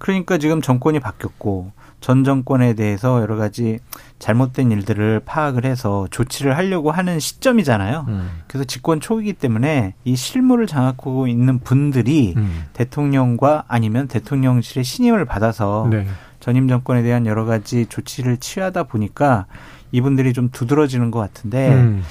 그러니까 0.00 0.38
지금 0.38 0.60
정권이 0.60 0.98
바뀌었고 0.98 1.70
전 2.00 2.24
정권에 2.24 2.74
대해서 2.74 3.20
여러 3.20 3.36
가지 3.36 3.78
잘못된 4.18 4.70
일들을 4.70 5.20
파악을 5.24 5.64
해서 5.64 6.06
조치를 6.10 6.56
하려고 6.56 6.90
하는 6.90 7.18
시점이잖아요. 7.18 8.06
음. 8.08 8.30
그래서 8.46 8.64
집권 8.64 9.00
초기이기 9.00 9.34
때문에 9.34 9.94
이 10.04 10.16
실무를 10.16 10.66
장악하고 10.66 11.26
있는 11.26 11.58
분들이 11.58 12.34
음. 12.36 12.64
대통령과 12.72 13.64
아니면 13.68 14.08
대통령실의 14.08 14.84
신임을 14.84 15.24
받아서 15.24 15.88
네. 15.90 16.06
전임 16.40 16.68
정권에 16.68 17.02
대한 17.02 17.26
여러 17.26 17.44
가지 17.44 17.86
조치를 17.86 18.38
취하다 18.38 18.84
보니까 18.84 19.46
이분들이 19.90 20.32
좀 20.32 20.50
두드러지는 20.50 21.10
것 21.10 21.18
같은데 21.18 21.72
음. 21.72 22.02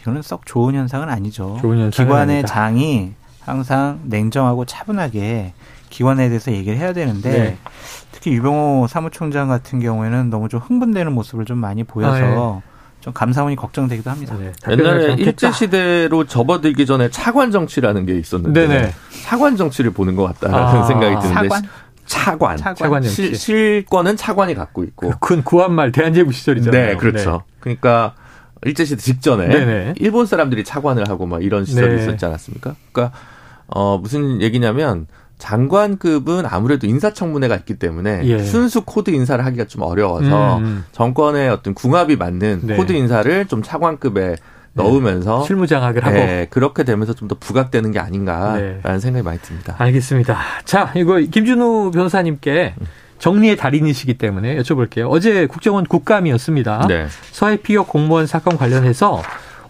이거는 0.00 0.22
썩 0.22 0.46
좋은 0.46 0.74
현상은 0.74 1.08
아니죠. 1.08 1.58
좋은 1.60 1.90
기관의. 1.90 2.46
장이 2.46 3.12
항상 3.44 4.00
냉정하고 4.04 4.64
차분하게 4.64 5.52
기관에 5.90 6.28
대해서 6.28 6.50
얘기를 6.50 6.78
해야 6.78 6.92
되는데 6.92 7.30
네. 7.30 7.58
특히 8.10 8.32
유병호 8.32 8.86
사무총장 8.88 9.48
같은 9.48 9.80
경우에는 9.80 10.30
너무 10.30 10.48
좀 10.48 10.60
흥분되는 10.60 11.12
모습을 11.12 11.44
좀 11.44 11.58
많이 11.58 11.84
보여서 11.84 12.16
아, 12.16 12.62
네. 12.64 12.74
좀 13.00 13.12
감사원이 13.12 13.54
걱정되기도 13.56 14.10
합니다. 14.10 14.34
네, 14.38 14.52
옛날에 14.70 15.14
일제 15.14 15.52
시대로 15.52 16.24
접어들기 16.24 16.86
전에 16.86 17.10
차관 17.10 17.50
정치라는 17.50 18.06
게 18.06 18.18
있었는데 18.18 18.66
네네. 18.66 18.94
차관 19.24 19.56
정치를 19.56 19.90
보는 19.92 20.16
것 20.16 20.24
같다라는 20.24 20.80
아, 20.80 20.84
생각이 20.84 21.16
드는데 21.20 21.48
차관? 21.48 21.62
차관. 22.06 22.56
차관. 22.56 23.02
실, 23.02 23.34
실권은 23.34 24.16
차관이 24.16 24.54
갖고 24.54 24.84
있고. 24.84 25.12
그 25.20 25.42
구한말 25.42 25.92
대한제국 25.92 26.32
시절이잖아요. 26.32 26.86
네, 26.86 26.96
그렇죠. 26.96 27.42
네. 27.46 27.54
그러니까 27.60 28.14
일제시대 28.64 29.00
직전에 29.00 29.48
네네. 29.48 29.94
일본 29.96 30.26
사람들이 30.26 30.64
차관을 30.64 31.08
하고 31.08 31.26
막 31.26 31.42
이런 31.42 31.64
시절이 31.64 31.96
네. 31.96 32.02
있었지 32.02 32.24
않았습니까? 32.24 32.74
그러니까 32.92 33.16
어 33.66 33.98
무슨 33.98 34.40
얘기냐면 34.42 35.06
장관급은 35.38 36.44
아무래도 36.46 36.86
인사청문회가 36.86 37.56
있기 37.56 37.74
때문에 37.74 38.20
예. 38.24 38.38
순수 38.42 38.82
코드 38.82 39.10
인사를 39.10 39.44
하기가 39.44 39.64
좀 39.64 39.82
어려워서 39.82 40.58
음. 40.58 40.64
음. 40.64 40.84
정권의 40.92 41.50
어떤 41.50 41.74
궁합이 41.74 42.16
맞는 42.16 42.60
네. 42.62 42.76
코드 42.76 42.92
인사를 42.92 43.46
좀 43.46 43.62
차관급에 43.62 44.36
네. 44.76 44.82
넣으면서 44.82 45.40
네. 45.40 45.46
실무장악을 45.46 46.04
하고 46.04 46.14
네, 46.16 46.46
그렇게 46.50 46.82
되면서 46.84 47.12
좀 47.14 47.28
더 47.28 47.36
부각되는 47.38 47.90
게 47.90 47.98
아닌가라는 47.98 48.80
네. 48.82 48.98
생각이 48.98 49.24
많이 49.24 49.38
듭니다. 49.40 49.74
알겠습니다. 49.78 50.38
자, 50.64 50.92
이거 50.94 51.16
김준우 51.18 51.90
변호사님께 51.92 52.74
정리의 53.18 53.56
달인이시기 53.56 54.14
때문에 54.18 54.56
여쭤볼게요. 54.58 55.08
어제 55.10 55.46
국정원 55.46 55.84
국감이었습니다. 55.84 56.86
네. 56.88 57.06
서해 57.30 57.56
피격 57.56 57.88
공무원 57.88 58.26
사건 58.26 58.56
관련해서 58.58 59.22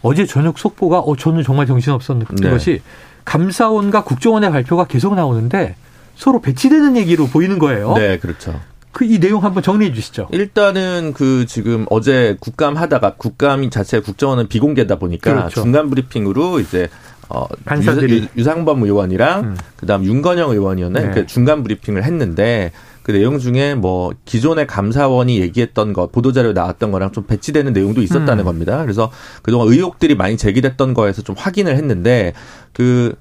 어제 0.02 0.26
저녁 0.26 0.58
속보가 0.58 1.00
어 1.00 1.16
저는 1.16 1.42
정말 1.44 1.66
정신 1.66 1.92
없었는 1.92 2.26
네. 2.42 2.50
것이 2.50 2.82
감사원과 3.24 4.04
국정원의 4.04 4.50
발표가 4.50 4.86
계속 4.86 5.14
나오는데 5.14 5.76
서로 6.16 6.40
배치되는 6.40 6.96
얘기로 6.96 7.26
보이는 7.26 7.58
거예요. 7.58 7.94
네, 7.94 8.18
그렇죠. 8.18 8.60
그 8.94 9.04
이 9.04 9.18
내용 9.18 9.42
한번 9.44 9.62
정리해 9.62 9.92
주시죠. 9.92 10.28
일단은 10.30 11.12
그 11.14 11.44
지금 11.46 11.84
어제 11.90 12.36
국감 12.40 12.76
하다가 12.76 13.14
국감 13.16 13.68
자체 13.68 13.98
국정원은 14.00 14.48
비공개다 14.48 14.96
보니까 14.96 15.34
그렇죠. 15.34 15.62
중간 15.62 15.90
브리핑으로 15.90 16.60
이제 16.60 16.88
어 17.28 17.46
간사들이 17.64 18.28
유, 18.36 18.44
상범 18.44 18.84
의원이랑 18.84 19.40
음. 19.40 19.56
그다음 19.76 20.04
윤건영 20.04 20.50
의원이었네. 20.50 21.00
네. 21.00 21.10
그 21.10 21.26
중간 21.26 21.64
브리핑을 21.64 22.04
했는데 22.04 22.70
그 23.04 23.12
내용 23.12 23.38
중에 23.38 23.75
뭐 23.75 24.12
기존의 24.25 24.66
감사원이 24.66 25.38
얘기했던 25.38 25.92
것 25.92 26.11
보도자료 26.11 26.54
나왔던 26.54 26.90
거랑 26.90 27.12
좀 27.12 27.25
배치되는 27.26 27.75
내용도 27.75 28.00
있었다는 28.00 28.40
음. 28.40 28.44
겁니다. 28.44 28.80
그래서 28.82 29.12
그동안 29.42 29.68
의혹들이 29.68 30.16
많이 30.16 30.38
제기됐던 30.38 30.94
거에서 30.94 31.20
좀 31.20 31.37
확인을 31.38 31.76
했는데 31.76 32.32
그 32.73 33.14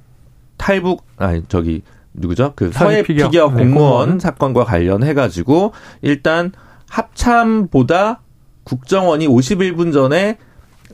탈북 0.55 1.03
아니 1.17 1.43
저기 1.49 1.81
누구죠? 2.13 2.53
그 2.55 2.71
서해 2.71 3.03
피격, 3.03 3.31
피격 3.31 3.55
네, 3.55 3.63
공무원 3.63 4.13
네, 4.13 4.19
사건과 4.19 4.63
관련해 4.63 5.13
가지고 5.13 5.73
일단 6.01 6.53
합참보다 6.89 8.21
국정원이 8.63 9.27
51분 9.27 9.91
전에 9.91 10.37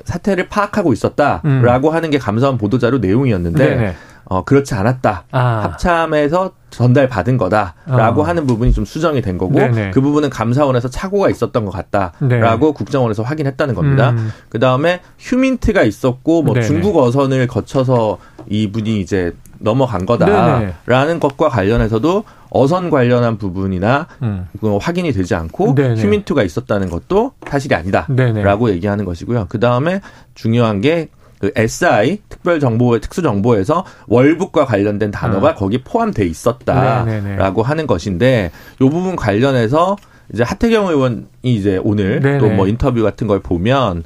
사태를 0.03 0.50
파악하고 0.50 0.93
있었다라고 0.93 1.89
음. 1.89 1.93
하는 1.93 2.10
게 2.10 2.17
감사원 2.17 2.58
보도자료 2.58 2.98
내용이었는데 2.98 3.69
네네. 3.69 3.96
어, 4.25 4.43
그렇지 4.43 4.75
않았다. 4.75 5.23
아. 5.31 5.39
합참에서 5.63 6.51
전달받은 6.69 7.38
거다라고 7.38 8.21
어. 8.21 8.23
하는 8.23 8.45
부분이 8.45 8.73
좀 8.73 8.85
수정이 8.85 9.21
된 9.21 9.38
거고 9.38 9.55
네네. 9.55 9.91
그 9.91 10.01
부분은 10.01 10.29
감사원에서 10.29 10.89
착오가 10.89 11.29
있었던 11.29 11.65
것 11.65 11.71
같다라고 11.71 12.65
네. 12.67 12.73
국정원에서 12.73 13.23
확인했다는 13.23 13.75
겁니다. 13.75 14.11
음. 14.11 14.31
그 14.49 14.59
다음에 14.59 15.01
휴민트가 15.17 15.83
있었고 15.83 16.43
뭐 16.43 16.53
네네. 16.53 16.67
중국 16.67 16.97
어선을 16.97 17.47
거쳐서 17.47 18.19
이분이 18.47 18.99
이제 18.99 19.33
넘어간 19.59 20.05
거다라는 20.05 20.73
네네. 20.85 21.19
것과 21.19 21.49
관련해서도 21.49 22.23
어선 22.49 22.89
관련한 22.89 23.38
부분이나 23.38 24.07
음. 24.23 24.47
확인이 24.79 25.11
되지 25.11 25.35
않고 25.35 25.75
네네. 25.75 26.01
휴민트가 26.01 26.43
있었다는 26.43 26.89
것도 26.89 27.33
사실이 27.47 27.75
아니다라고 27.75 28.69
얘기하는 28.71 29.05
것이고요. 29.05 29.47
그 29.49 29.59
다음에 29.59 30.01
중요한 30.33 30.81
게 30.81 31.09
그 31.39 31.51
SI 31.55 32.19
특별 32.29 32.60
정보 32.60 33.00
특수 33.00 33.22
정보에서 33.22 33.86
월북과 34.08 34.65
관련된 34.65 35.12
단어가 35.12 35.51
음. 35.51 35.55
거기 35.58 35.81
포함돼 35.84 36.25
있었다라고 36.25 37.05
네네네. 37.10 37.38
하는 37.63 37.88
것인데 37.88 38.51
요 38.81 38.89
부분 38.89 39.15
관련해서 39.15 39.96
이제 40.34 40.43
하태경 40.43 40.88
의원이 40.88 41.24
이제 41.43 41.79
오늘 41.84 42.19
또 42.39 42.50
뭐 42.50 42.67
인터뷰 42.67 43.01
같은 43.03 43.25
걸 43.27 43.39
보면 43.39 44.03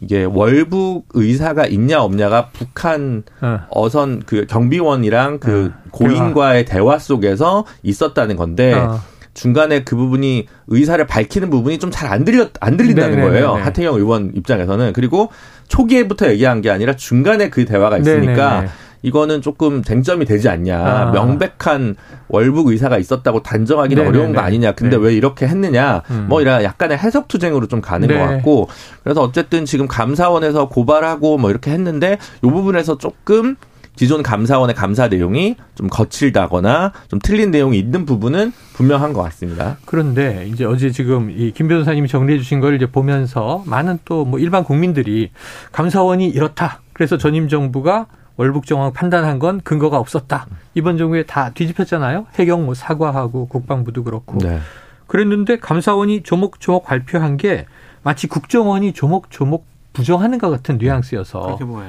이게 0.00 0.22
월북 0.24 1.06
의사가 1.14 1.66
있냐 1.66 2.00
없냐가 2.02 2.50
북한 2.52 3.24
어. 3.40 3.60
어선 3.70 4.22
그 4.24 4.46
경비원이랑 4.46 5.40
그 5.40 5.72
어. 5.74 5.88
고인과의 5.90 6.64
대화 6.66 6.98
속에서 7.00 7.64
있었다는 7.82 8.36
건데 8.36 8.74
어. 8.74 9.00
중간에 9.34 9.82
그 9.84 9.94
부분이 9.96 10.46
의사를 10.68 11.04
밝히는 11.06 11.50
부분이 11.50 11.78
좀 11.78 11.90
잘 11.90 12.08
안 12.12 12.24
들렸 12.24 12.50
안 12.60 12.76
들린다는 12.76 13.10
네네네네. 13.16 13.40
거예요. 13.40 13.54
하태경 13.54 13.94
의원 13.96 14.32
입장에서는 14.34 14.92
그리고 14.92 15.30
초기에부터 15.68 16.28
얘기한 16.30 16.60
게 16.60 16.70
아니라 16.70 16.96
중간에 16.96 17.50
그 17.50 17.64
대화가 17.64 17.98
있으니까 17.98 18.50
네네네. 18.54 18.68
이거는 19.02 19.42
조금 19.42 19.82
쟁점이 19.82 20.24
되지 20.24 20.48
않냐. 20.48 20.78
아. 20.78 21.10
명백한 21.12 21.96
월북 22.28 22.68
의사가 22.68 22.98
있었다고 22.98 23.42
단정하기는 23.42 24.02
네네네. 24.02 24.18
어려운 24.18 24.34
거 24.34 24.40
아니냐. 24.40 24.72
근데 24.72 24.96
네. 24.96 25.02
왜 25.02 25.14
이렇게 25.14 25.46
했느냐. 25.46 26.02
음. 26.10 26.26
뭐 26.28 26.40
이런 26.40 26.62
약간의 26.62 26.98
해석 26.98 27.28
투쟁으로 27.28 27.68
좀 27.68 27.80
가는 27.80 28.08
네. 28.08 28.18
것 28.18 28.26
같고. 28.26 28.68
그래서 29.04 29.22
어쨌든 29.22 29.64
지금 29.64 29.86
감사원에서 29.86 30.68
고발하고 30.68 31.38
뭐 31.38 31.50
이렇게 31.50 31.70
했는데 31.70 32.18
이 32.42 32.46
부분에서 32.48 32.98
조금 32.98 33.56
기존 33.98 34.22
감사원의 34.22 34.76
감사 34.76 35.08
내용이 35.08 35.56
좀 35.74 35.88
거칠다거나 35.88 36.92
좀 37.08 37.18
틀린 37.20 37.50
내용이 37.50 37.76
있는 37.78 38.06
부분은 38.06 38.52
분명한 38.74 39.12
것 39.12 39.22
같습니다. 39.22 39.76
그런데 39.86 40.46
이제 40.46 40.64
어제 40.64 40.90
지금 40.92 41.30
이 41.30 41.50
김 41.52 41.66
변호사님이 41.66 42.06
정리해 42.06 42.38
주신 42.38 42.60
걸 42.60 42.76
이제 42.76 42.86
보면서 42.86 43.64
많은 43.66 43.98
또 44.04 44.24
뭐 44.24 44.38
일반 44.38 44.62
국민들이 44.62 45.30
감사원이 45.72 46.28
이렇다. 46.28 46.80
그래서 46.92 47.18
전임 47.18 47.48
정부가 47.48 48.06
월북 48.36 48.66
정황 48.66 48.92
판단한 48.92 49.40
건 49.40 49.60
근거가 49.64 49.98
없었다. 49.98 50.46
이번 50.74 50.96
정부에 50.96 51.24
다 51.24 51.50
뒤집혔잖아요. 51.50 52.26
해경 52.36 52.66
뭐 52.66 52.74
사과하고 52.74 53.48
국방부도 53.48 54.04
그렇고. 54.04 54.38
네. 54.38 54.60
그랬는데 55.08 55.58
감사원이 55.58 56.22
조목조목 56.22 56.84
발표한 56.84 57.36
게 57.36 57.66
마치 58.04 58.28
국정원이 58.28 58.92
조목조목 58.92 59.66
부정하는 59.92 60.38
것 60.38 60.50
같은 60.50 60.78
뉘앙스여서 60.78 61.40
그렇게 61.40 61.64
보여요. 61.64 61.88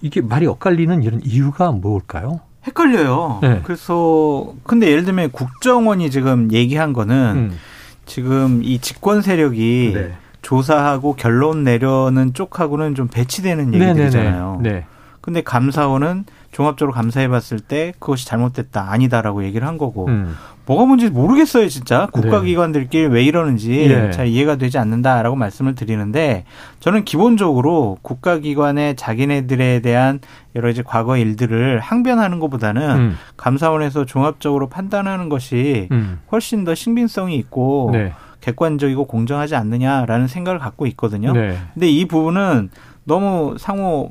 이게 0.00 0.20
말이 0.20 0.46
엇갈리는 0.46 1.02
이런 1.02 1.20
이유가 1.24 1.72
뭘까요? 1.72 2.40
헷갈려요. 2.66 3.38
네. 3.42 3.60
그래서 3.64 4.52
근데 4.64 4.90
예를 4.90 5.04
들면 5.04 5.30
국정원이 5.32 6.10
지금 6.10 6.52
얘기한 6.52 6.92
거는 6.92 7.32
음. 7.36 7.58
지금 8.06 8.62
이 8.62 8.78
집권 8.78 9.22
세력이 9.22 9.92
네. 9.94 10.12
조사하고 10.42 11.14
결론 11.14 11.64
내려는 11.64 12.32
쪽하고는 12.32 12.94
좀 12.94 13.08
배치되는 13.08 13.70
네, 13.70 13.78
네, 13.78 13.84
네. 13.84 13.90
얘기들이잖아요. 13.90 14.60
네. 14.62 14.84
근데 15.20 15.42
감사원은 15.42 16.24
종합적으로 16.52 16.94
감사해 16.94 17.28
봤을 17.28 17.60
때 17.60 17.92
그것이 17.98 18.26
잘못됐다 18.26 18.90
아니다라고 18.90 19.44
얘기를 19.44 19.66
한 19.66 19.76
거고 19.76 20.06
음. 20.06 20.34
뭐가 20.68 20.84
뭔지 20.84 21.08
모르겠어요 21.08 21.66
진짜 21.68 22.08
국가기관들끼리 22.12 23.08
네. 23.08 23.14
왜 23.14 23.24
이러는지 23.24 23.88
네. 23.88 24.10
잘 24.10 24.26
이해가 24.26 24.56
되지 24.56 24.76
않는다라고 24.76 25.34
말씀을 25.34 25.74
드리는데 25.74 26.44
저는 26.80 27.04
기본적으로 27.04 27.96
국가기관의 28.02 28.96
자기네들에 28.96 29.80
대한 29.80 30.20
여러 30.54 30.68
가지 30.68 30.82
과거 30.82 31.16
일들을 31.16 31.80
항변하는 31.80 32.38
것보다는 32.38 32.96
음. 32.96 33.18
감사원에서 33.38 34.04
종합적으로 34.04 34.68
판단하는 34.68 35.30
것이 35.30 35.88
음. 35.90 36.20
훨씬 36.30 36.64
더 36.64 36.74
신빙성이 36.74 37.36
있고 37.36 37.88
네. 37.94 38.12
객관적이고 38.42 39.06
공정하지 39.06 39.56
않느냐라는 39.56 40.28
생각을 40.28 40.58
갖고 40.58 40.86
있거든요. 40.88 41.32
네. 41.32 41.56
근데 41.72 41.88
이 41.88 42.04
부분은 42.04 42.68
너무 43.04 43.56
상호 43.58 44.10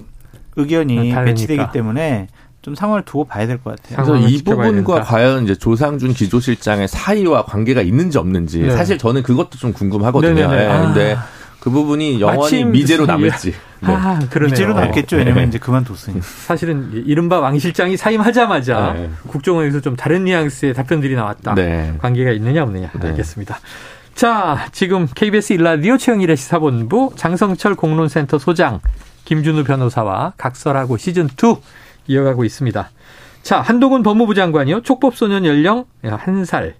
의견이 0.55 0.95
다르니까. 0.95 1.23
배치되기 1.23 1.63
때문에 1.71 2.27
좀 2.67 2.75
상황을 2.75 3.03
두고 3.03 3.23
봐야 3.23 3.47
될 3.47 3.57
것 3.59 3.73
같아요. 3.81 4.03
그래서 4.05 4.27
이 4.27 4.43
부분과 4.43 4.99
과연 4.99 5.45
이제 5.45 5.55
조상준 5.55 6.11
기조실장의 6.11 6.89
사이와 6.89 7.45
관계가 7.45 7.81
있는지 7.81 8.17
없는지 8.17 8.59
네. 8.59 8.71
사실 8.71 8.97
저는 8.97 9.23
그것도 9.23 9.51
좀 9.51 9.71
궁금하거든요. 9.71 10.33
네, 10.33 10.47
네, 10.47 10.55
네. 10.57 10.67
아. 10.67 10.81
근데 10.81 11.17
그 11.61 11.69
부분이 11.69 12.19
영원히 12.19 12.65
미제로 12.65 13.05
남을지. 13.05 13.53
네. 13.79 13.87
아, 13.93 14.19
그러네요. 14.29 14.51
미제로 14.51 14.73
남겠죠. 14.73 15.15
왜냐면 15.15 15.43
네. 15.43 15.47
이제 15.47 15.59
그만뒀으니. 15.59 16.19
사실은 16.21 16.91
이른바 17.05 17.39
왕 17.39 17.57
실장이 17.57 17.95
사임하자마자 17.95 18.93
네. 18.97 19.09
국정원에서 19.27 19.79
좀 19.79 19.95
다른 19.95 20.25
뉘앙스의 20.25 20.73
답변들이 20.73 21.15
나왔다. 21.15 21.55
네. 21.55 21.93
관계가 21.99 22.31
있느냐 22.31 22.63
없느냐. 22.63 22.91
알겠습니다. 23.01 23.59
자, 24.13 24.65
지금 24.73 25.07
KBS 25.15 25.53
일라디오 25.53 25.97
최영일의 25.97 26.35
시사본부 26.35 27.13
장성철 27.15 27.75
공론센터 27.75 28.39
소장 28.39 28.81
김준우 29.23 29.63
변호사와 29.63 30.33
각설하고 30.35 30.97
시즌 30.97 31.27
2 31.27 31.55
이어가고 32.07 32.43
있습니다. 32.43 32.89
자, 33.43 33.61
한동훈 33.61 34.03
법무부 34.03 34.33
장관이요. 34.35 34.81
촉법소년 34.81 35.45
연령 35.45 35.85
1살 36.03 36.73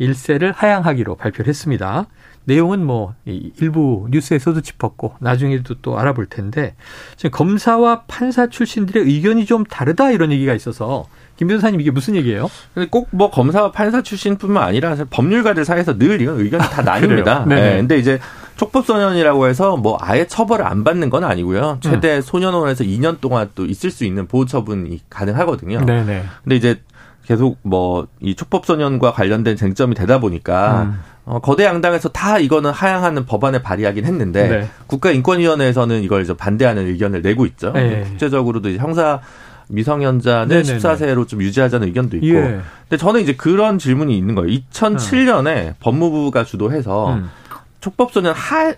1세를 0.00 0.52
하향하기로 0.54 1.16
발표를 1.16 1.48
했습니다. 1.48 2.06
내용은 2.44 2.86
뭐 2.86 3.14
일부 3.26 4.06
뉴스에서도 4.10 4.62
짚었고 4.62 5.16
나중에도 5.20 5.74
또 5.82 5.98
알아볼 5.98 6.24
텐데 6.26 6.76
지금 7.16 7.30
검사와 7.30 8.04
판사 8.08 8.46
출신들의 8.46 9.04
의견이 9.04 9.44
좀 9.44 9.64
다르다 9.64 10.12
이런 10.12 10.32
얘기가 10.32 10.54
있어서 10.54 11.04
김 11.36 11.48
변호사님 11.48 11.78
이게 11.82 11.90
무슨 11.90 12.16
얘기예요? 12.16 12.48
꼭 12.90 13.08
뭐 13.10 13.30
검사와 13.30 13.70
판사 13.72 14.00
출신뿐만 14.02 14.62
아니라 14.62 14.96
법률가들 15.10 15.66
사이에서 15.66 15.98
늘 15.98 16.22
이건 16.22 16.40
의견이 16.40 16.62
다 16.62 16.82
나뉩니다. 16.84 17.46
네. 17.46 17.54
네. 17.54 17.76
근데 17.76 17.98
이제 17.98 18.18
촉법소년이라고 18.58 19.46
해서 19.46 19.76
뭐 19.76 19.96
아예 20.00 20.26
처벌을 20.26 20.66
안 20.66 20.84
받는 20.84 21.08
건 21.10 21.24
아니고요. 21.24 21.78
최대 21.80 22.16
음. 22.16 22.20
소년원에서 22.20 22.84
2년 22.84 23.20
동안 23.20 23.48
또 23.54 23.64
있을 23.64 23.90
수 23.90 24.04
있는 24.04 24.26
보호 24.26 24.44
처분이 24.44 25.00
가능하거든요. 25.08 25.84
네네. 25.86 26.24
근데 26.44 26.56
이제 26.56 26.80
계속 27.24 27.58
뭐 27.62 28.06
이 28.20 28.34
촉법소년과 28.34 29.12
관련된 29.12 29.56
쟁점이 29.56 29.94
되다 29.94 30.18
보니까 30.18 30.82
음. 30.82 31.00
어, 31.24 31.38
거대 31.40 31.64
양당에서 31.64 32.08
다 32.08 32.38
이거는 32.38 32.70
하향하는 32.70 33.26
법안을 33.26 33.62
발의하긴 33.62 34.04
했는데 34.06 34.48
네. 34.48 34.68
국가인권위원회에서는 34.86 36.02
이걸 36.02 36.22
이제 36.22 36.34
반대하는 36.34 36.86
의견을 36.86 37.22
내고 37.22 37.46
있죠. 37.46 37.72
네. 37.72 38.02
국제적으로도 38.04 38.70
형사 38.72 39.20
미성년자는 39.68 40.48
네네네. 40.48 40.78
14세로 40.78 41.28
좀 41.28 41.42
유지하자는 41.42 41.88
의견도 41.88 42.16
있고. 42.16 42.26
예. 42.26 42.60
근데 42.88 42.96
저는 42.96 43.20
이제 43.20 43.34
그런 43.36 43.78
질문이 43.78 44.16
있는 44.16 44.34
거예요. 44.34 44.58
2007년에 44.70 45.46
음. 45.66 45.74
법무부가 45.80 46.44
주도해서 46.44 47.12
음. 47.14 47.30
촉법소년 47.80 48.34
하 48.34 48.74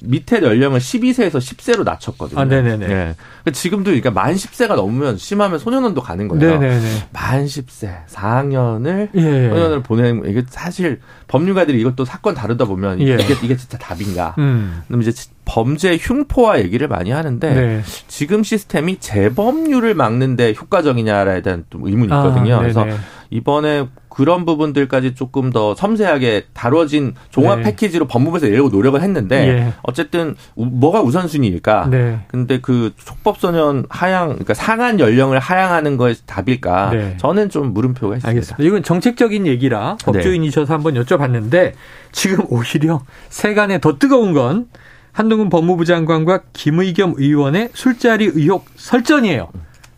밑에 0.00 0.42
연령을 0.42 0.80
12세에서 0.80 1.38
10세로 1.38 1.84
낮췄거든요. 1.84 2.40
아, 2.40 2.44
네네네. 2.44 2.86
네. 2.86 3.52
지금도 3.52 3.90
그러니까 3.90 4.10
만 4.10 4.34
10세가 4.34 4.74
넘으면 4.74 5.18
심하면 5.18 5.58
소년원도 5.58 6.00
가는 6.02 6.26
거예요. 6.26 6.58
네네네. 6.58 7.08
만 7.12 7.44
10세, 7.44 8.06
4학년을 8.08 9.10
예. 9.14 9.20
소년원을 9.20 9.82
보내는 9.82 10.28
이게 10.28 10.42
사실 10.48 11.00
법률가들이 11.28 11.80
이것도 11.80 12.04
사건 12.04 12.34
다루다 12.34 12.64
보면 12.64 13.00
예. 13.02 13.14
이게 13.14 13.36
이게 13.44 13.56
진짜 13.56 13.78
답인가? 13.78 14.34
음. 14.38 14.82
그럼 14.88 15.02
이제 15.02 15.12
범죄 15.44 15.96
흉포화 15.96 16.58
얘기를 16.60 16.88
많이 16.88 17.12
하는데 17.12 17.54
네. 17.54 17.82
지금 18.08 18.42
시스템이 18.42 18.98
재범률을 18.98 19.94
막는데 19.94 20.54
효과적이냐에 20.60 21.42
대한 21.42 21.64
의문이 21.72 22.06
있거든요. 22.06 22.56
아, 22.56 22.58
그래서 22.58 22.84
이번에 23.30 23.86
그런 24.16 24.46
부분들까지 24.46 25.14
조금 25.14 25.50
더 25.50 25.74
섬세하게 25.74 26.46
다뤄진 26.54 27.14
종합 27.28 27.58
네. 27.58 27.64
패키지로 27.64 28.06
법무부에서 28.06 28.46
내려고 28.46 28.70
노력을 28.70 28.98
했는데 28.98 29.46
예. 29.46 29.72
어쨌든 29.82 30.36
뭐가 30.54 31.02
우선순위일까? 31.02 31.88
네. 31.90 32.20
근데 32.28 32.58
그 32.58 32.94
촉법소년 32.96 33.84
하향 33.90 34.28
그러니까 34.28 34.54
상한 34.54 35.00
연령을 35.00 35.38
하향하는 35.38 35.98
것이 35.98 36.24
답일까? 36.24 36.90
네. 36.92 37.16
저는 37.18 37.50
좀 37.50 37.74
물음표가 37.74 38.16
있습니다. 38.16 38.26
알겠습니다. 38.26 38.64
이건 38.64 38.82
정책적인 38.82 39.46
얘기라 39.46 39.98
법조인이셔서 40.02 40.72
한번 40.72 40.94
여쭤봤는데 40.94 41.72
지금 42.10 42.46
오히려 42.48 43.02
세간에 43.28 43.80
더 43.80 43.98
뜨거운 43.98 44.32
건 44.32 44.66
한동훈 45.12 45.50
법무부 45.50 45.84
장관과 45.84 46.40
김의겸 46.54 47.16
의원의 47.18 47.68
술자리 47.74 48.30
의혹 48.32 48.64
설전이에요. 48.76 49.50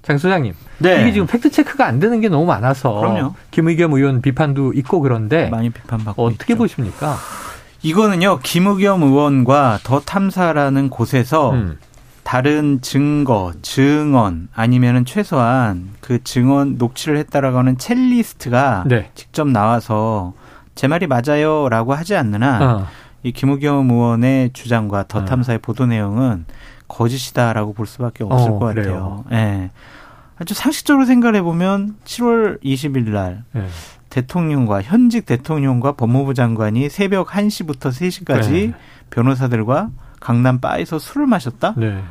장 0.08 0.16
소장님. 0.16 0.54
네. 0.78 1.02
이게 1.02 1.12
지금 1.12 1.26
팩트 1.26 1.50
체크가 1.50 1.84
안 1.86 2.00
되는 2.00 2.18
게 2.22 2.30
너무 2.30 2.46
많아서 2.46 2.94
그럼요. 2.94 3.34
김의겸 3.50 3.92
의원 3.92 4.22
비판도 4.22 4.72
있고 4.72 5.00
그런데 5.00 5.50
많이 5.50 5.68
비판받고 5.68 6.24
어떻게 6.24 6.54
있죠. 6.54 6.62
보십니까? 6.62 7.14
이거는요. 7.82 8.38
김의겸 8.42 9.02
의원과 9.02 9.80
더 9.82 10.00
탐사라는 10.00 10.88
곳에서 10.88 11.50
음. 11.50 11.78
다른 12.22 12.80
증거, 12.80 13.52
증언 13.60 14.48
아니면은 14.54 15.04
최소한 15.04 15.90
그 16.00 16.24
증언 16.24 16.76
녹취를 16.78 17.18
했다라고 17.18 17.58
하는 17.58 17.76
첼리스트가 17.76 18.84
네. 18.86 19.10
직접 19.14 19.46
나와서 19.46 20.32
제 20.74 20.88
말이 20.88 21.06
맞아요라고 21.06 21.92
하지 21.92 22.16
않는 22.16 22.42
한 22.42 22.62
어. 22.62 22.86
이 23.22 23.32
김의겸 23.32 23.90
의원의 23.90 24.50
주장과 24.54 25.04
더 25.06 25.18
어. 25.18 25.24
탐사의 25.26 25.58
보도 25.58 25.84
내용은 25.84 26.46
거짓이다라고 26.88 27.74
볼 27.74 27.86
수밖에 27.86 28.24
없을 28.24 28.52
어, 28.52 28.58
것 28.58 28.74
같아요. 28.74 29.24
예. 29.30 29.34
네. 29.36 29.70
아주 30.40 30.54
상식적으로 30.54 31.04
생각해 31.04 31.42
보면 31.42 31.96
7월 32.04 32.62
20일 32.62 33.10
날 33.10 33.44
네. 33.52 33.66
대통령과 34.10 34.82
현직 34.82 35.26
대통령과 35.26 35.92
법무부 35.92 36.34
장관이 36.34 36.88
새벽 36.88 37.28
1시부터 37.28 37.90
3시까지 37.90 38.50
네. 38.50 38.74
변호사들과 39.10 39.90
강남 40.20 40.60
바에서 40.60 40.98
술을 40.98 41.26
마셨다? 41.26 41.74
네. 41.76 42.02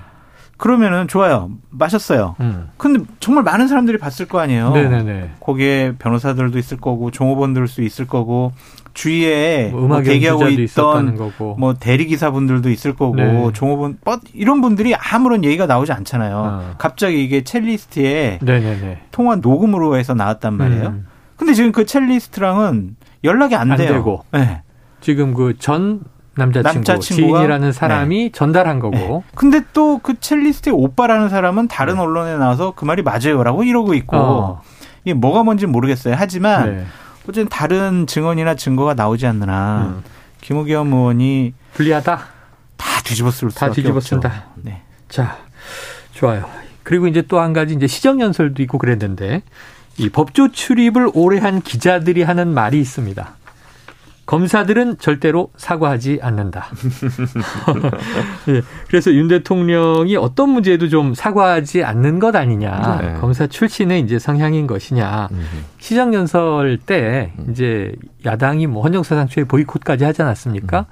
그러면은 0.57 1.07
좋아요. 1.07 1.51
마셨어요. 1.69 2.35
음. 2.39 2.69
근데 2.77 3.03
정말 3.19 3.43
많은 3.43 3.67
사람들이 3.67 3.99
봤을 3.99 4.25
거 4.27 4.39
아니에요. 4.39 4.71
네네네. 4.71 5.35
거기에 5.39 5.93
변호사들도 5.99 6.57
있을 6.57 6.77
거고 6.77 7.11
종업원들도 7.11 7.83
있을 7.83 8.07
거고 8.07 8.53
주위에 8.97 9.69
뭐, 9.71 9.81
뭐 9.81 10.01
대기하고 10.01 10.47
있던 10.47 11.19
뭐 11.60 11.75
대리 11.75 12.07
기사분들도 12.07 12.71
있을 12.71 12.95
거고 12.95 13.15
네. 13.15 13.49
종업원 13.53 13.99
뭐 14.03 14.19
이런 14.33 14.60
분들이 14.60 14.95
아무런 14.95 15.43
얘기가 15.43 15.67
나오지 15.67 15.91
않잖아요. 15.91 16.36
어. 16.36 16.75
갑자기 16.79 17.23
이게 17.23 17.43
첼리스트에 17.43 18.39
네네네. 18.41 19.03
통화 19.12 19.36
녹음으로 19.36 19.97
해서 19.97 20.15
나왔단 20.15 20.55
말이에요. 20.55 20.88
음. 20.88 21.05
근데 21.36 21.53
지금 21.53 21.71
그 21.71 21.86
첼리스트랑은 21.86 22.95
연락이 23.23 23.55
안, 23.55 23.71
안 23.71 23.77
돼요. 23.77 23.93
되고. 23.93 24.23
네. 24.31 24.63
지금 24.99 25.36
그 25.36 25.53
전 25.60 26.01
남자친구, 26.36 26.73
남자친구가 26.77 27.38
지인이라는 27.39 27.71
사람이 27.71 28.23
네. 28.23 28.31
전달한 28.31 28.79
거고. 28.79 28.95
네. 28.97 29.21
근데 29.36 29.62
또 29.73 29.99
그 30.01 30.19
첼리스트의 30.19 30.73
오빠라는 30.75 31.29
사람은 31.29 31.67
다른 31.67 31.95
네. 31.95 32.01
언론에 32.01 32.36
나와서 32.38 32.73
그 32.75 32.83
말이 32.86 33.03
맞아요라고 33.03 33.63
이러고 33.63 33.93
있고 33.93 34.17
어. 34.17 34.62
이게 35.05 35.13
뭐가 35.13 35.43
뭔지 35.43 35.67
모르겠어요. 35.67 36.15
하지만 36.17 36.77
네. 36.77 36.83
어쨌든 37.27 37.47
다른 37.49 38.07
증언이나 38.07 38.55
증거가 38.55 38.93
나오지 38.93 39.27
않는 39.27 39.49
한 39.49 39.85
음. 39.85 40.03
김우겸 40.41 40.93
의원이 40.93 41.53
불리하다. 41.73 42.17
다 42.77 43.01
뒤집어쓸 43.03 43.49
다 43.51 43.71
뒤집어 43.71 43.99
쓴다. 43.99 44.45
네. 44.55 44.81
자, 45.09 45.37
좋아요. 46.13 46.49
그리고 46.83 47.07
이제 47.07 47.21
또 47.23 47.39
한 47.39 47.53
가지 47.53 47.73
이제 47.73 47.85
시정 47.87 48.21
연설도 48.21 48.61
있고 48.63 48.77
그랬는데 48.77 49.41
이 49.97 50.09
법조 50.09 50.51
출입을 50.51 51.09
오래 51.13 51.39
한 51.39 51.61
기자들이 51.61 52.23
하는 52.23 52.47
말이 52.53 52.79
있습니다. 52.79 53.35
검사들은 54.27 54.97
절대로 54.99 55.51
사과하지 55.55 56.19
않는다. 56.21 56.67
네, 58.45 58.61
그래서 58.87 59.11
윤 59.13 59.29
대통령이 59.29 60.17
어떤 60.17 60.49
문제에도 60.49 60.89
좀 60.89 61.13
사과하지 61.13 61.85
않는 61.85 62.19
것 62.19 62.35
아니냐. 62.35 62.99
네. 63.01 63.13
검사 63.21 63.47
출신의 63.47 64.01
이제 64.01 64.19
성향인 64.19 64.67
것이냐. 64.67 65.29
음. 65.31 65.65
시장 65.79 66.13
연설 66.13 66.77
때 66.77 67.31
음. 67.39 67.47
이제 67.51 67.93
야당이 68.25 68.67
뭐 68.67 68.83
헌정사상 68.83 69.27
초에 69.29 69.45
보이콧까지 69.45 70.03
하지 70.03 70.21
않았습니까? 70.21 70.79
음. 70.79 70.85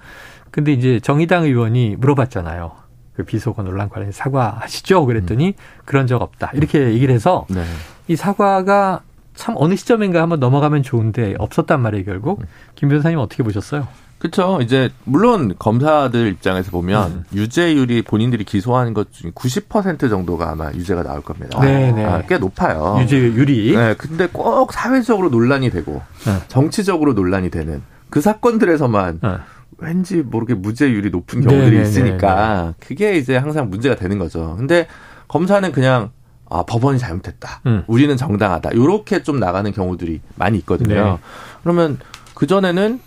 근데 0.49 0.71
이제 0.71 1.01
정의당 1.01 1.43
의원이 1.43 1.97
물어봤잖아요. 1.99 2.71
그 3.17 3.23
비속어 3.23 3.63
논란 3.63 3.89
관련해서 3.89 4.17
사과하시죠? 4.17 5.05
그랬더니 5.05 5.47
음. 5.49 5.53
그런 5.83 6.07
적 6.07 6.21
없다. 6.21 6.51
이렇게 6.53 6.85
얘기를 6.93 7.13
해서 7.13 7.45
네. 7.49 7.65
이 8.07 8.15
사과가 8.15 9.01
참 9.35 9.55
어느 9.57 9.75
시점인가 9.75 10.21
한번 10.21 10.39
넘어가면 10.39 10.83
좋은데 10.83 11.35
없었단 11.37 11.81
말이에요, 11.81 12.05
결국. 12.05 12.41
음. 12.41 12.45
김 12.75 12.89
변호사님 12.89 13.19
어떻게 13.19 13.43
보셨어요? 13.43 13.87
그렇죠. 14.17 14.59
이제 14.61 14.89
물론 15.03 15.53
검사들 15.59 16.27
입장에서 16.27 16.71
보면 16.71 17.11
음. 17.11 17.23
유죄율이 17.33 18.03
본인들이 18.03 18.43
기소하는 18.45 18.93
것 18.93 19.11
중에 19.11 19.31
90% 19.31 20.09
정도가 20.09 20.49
아마 20.51 20.71
유죄가 20.71 21.03
나올 21.03 21.21
겁니다. 21.21 21.59
네, 21.59 21.91
네. 21.91 22.05
아, 22.05 22.21
꽤 22.27 22.37
높아요. 22.37 22.97
유죄율이. 23.01 23.75
네, 23.75 23.93
근데 23.97 24.27
꼭 24.27 24.73
사회적으로 24.73 25.29
논란이 25.29 25.69
되고 25.69 26.01
네. 26.25 26.37
정치적으로 26.47 27.13
논란이 27.13 27.49
되는 27.51 27.83
그 28.09 28.21
사건들에서만 28.21 29.19
네. 29.21 29.29
왠지 29.77 30.23
모르게 30.23 30.53
무죄율이 30.53 31.09
높은 31.09 31.41
경우들이 31.41 31.71
네네네네. 31.77 31.83
네, 31.83 31.89
있으니까 31.89 32.73
그게 32.79 33.17
이제 33.17 33.35
항상 33.35 33.69
문제가 33.69 33.95
되는 33.95 34.17
거죠. 34.17 34.55
근데 34.57 34.87
검사는 35.27 35.69
그냥 35.71 36.11
아, 36.49 36.63
법원이 36.63 36.99
잘못했다. 36.99 37.61
음. 37.65 37.83
우리는 37.87 38.15
정당하다. 38.17 38.75
요렇게 38.75 39.23
좀 39.23 39.39
나가는 39.39 39.71
경우들이 39.71 40.21
많이 40.35 40.57
있거든요. 40.59 40.93
네. 40.93 41.17
그러면 41.63 41.97
그전에는 42.35 42.99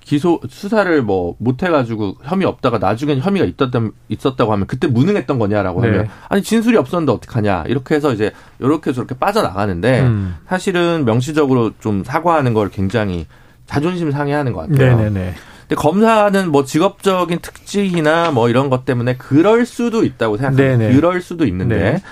기소, 0.00 0.40
수사를 0.48 1.02
뭐 1.02 1.34
못해 1.38 1.68
가지고 1.68 2.14
혐의 2.22 2.46
없다가 2.46 2.78
나중엔 2.78 3.20
혐의가 3.20 3.44
있었다, 3.44 3.80
있었다고 4.08 4.52
하면 4.52 4.68
그때 4.68 4.86
무능했던 4.86 5.40
거냐라고 5.40 5.80
네. 5.80 5.88
하면 5.88 6.08
아니, 6.28 6.42
진술이 6.42 6.76
없었는데 6.76 7.10
어떡하냐. 7.10 7.64
이렇게 7.66 7.96
해서 7.96 8.12
이제 8.12 8.30
요렇게 8.60 8.92
저렇게 8.92 9.16
빠져나가는데 9.16 10.02
음. 10.02 10.36
사실은 10.46 11.04
명시적으로 11.04 11.72
좀 11.80 12.04
사과하는 12.04 12.54
걸 12.54 12.70
굉장히 12.70 13.26
자존심 13.66 14.12
상해하는 14.12 14.52
것 14.52 14.68
같아요. 14.68 14.96
네네네. 14.96 15.34
근데 15.62 15.74
검사는 15.74 16.52
뭐 16.52 16.64
직업적인 16.64 17.40
특징이나 17.40 18.30
뭐 18.30 18.48
이런 18.48 18.70
것 18.70 18.84
때문에 18.84 19.16
그럴 19.16 19.66
수도 19.66 20.04
있다고 20.04 20.36
생각합니다. 20.36 20.78
네네. 20.78 20.94
그럴 20.94 21.20
수도 21.20 21.44
있는데 21.46 21.76
네. 21.76 22.02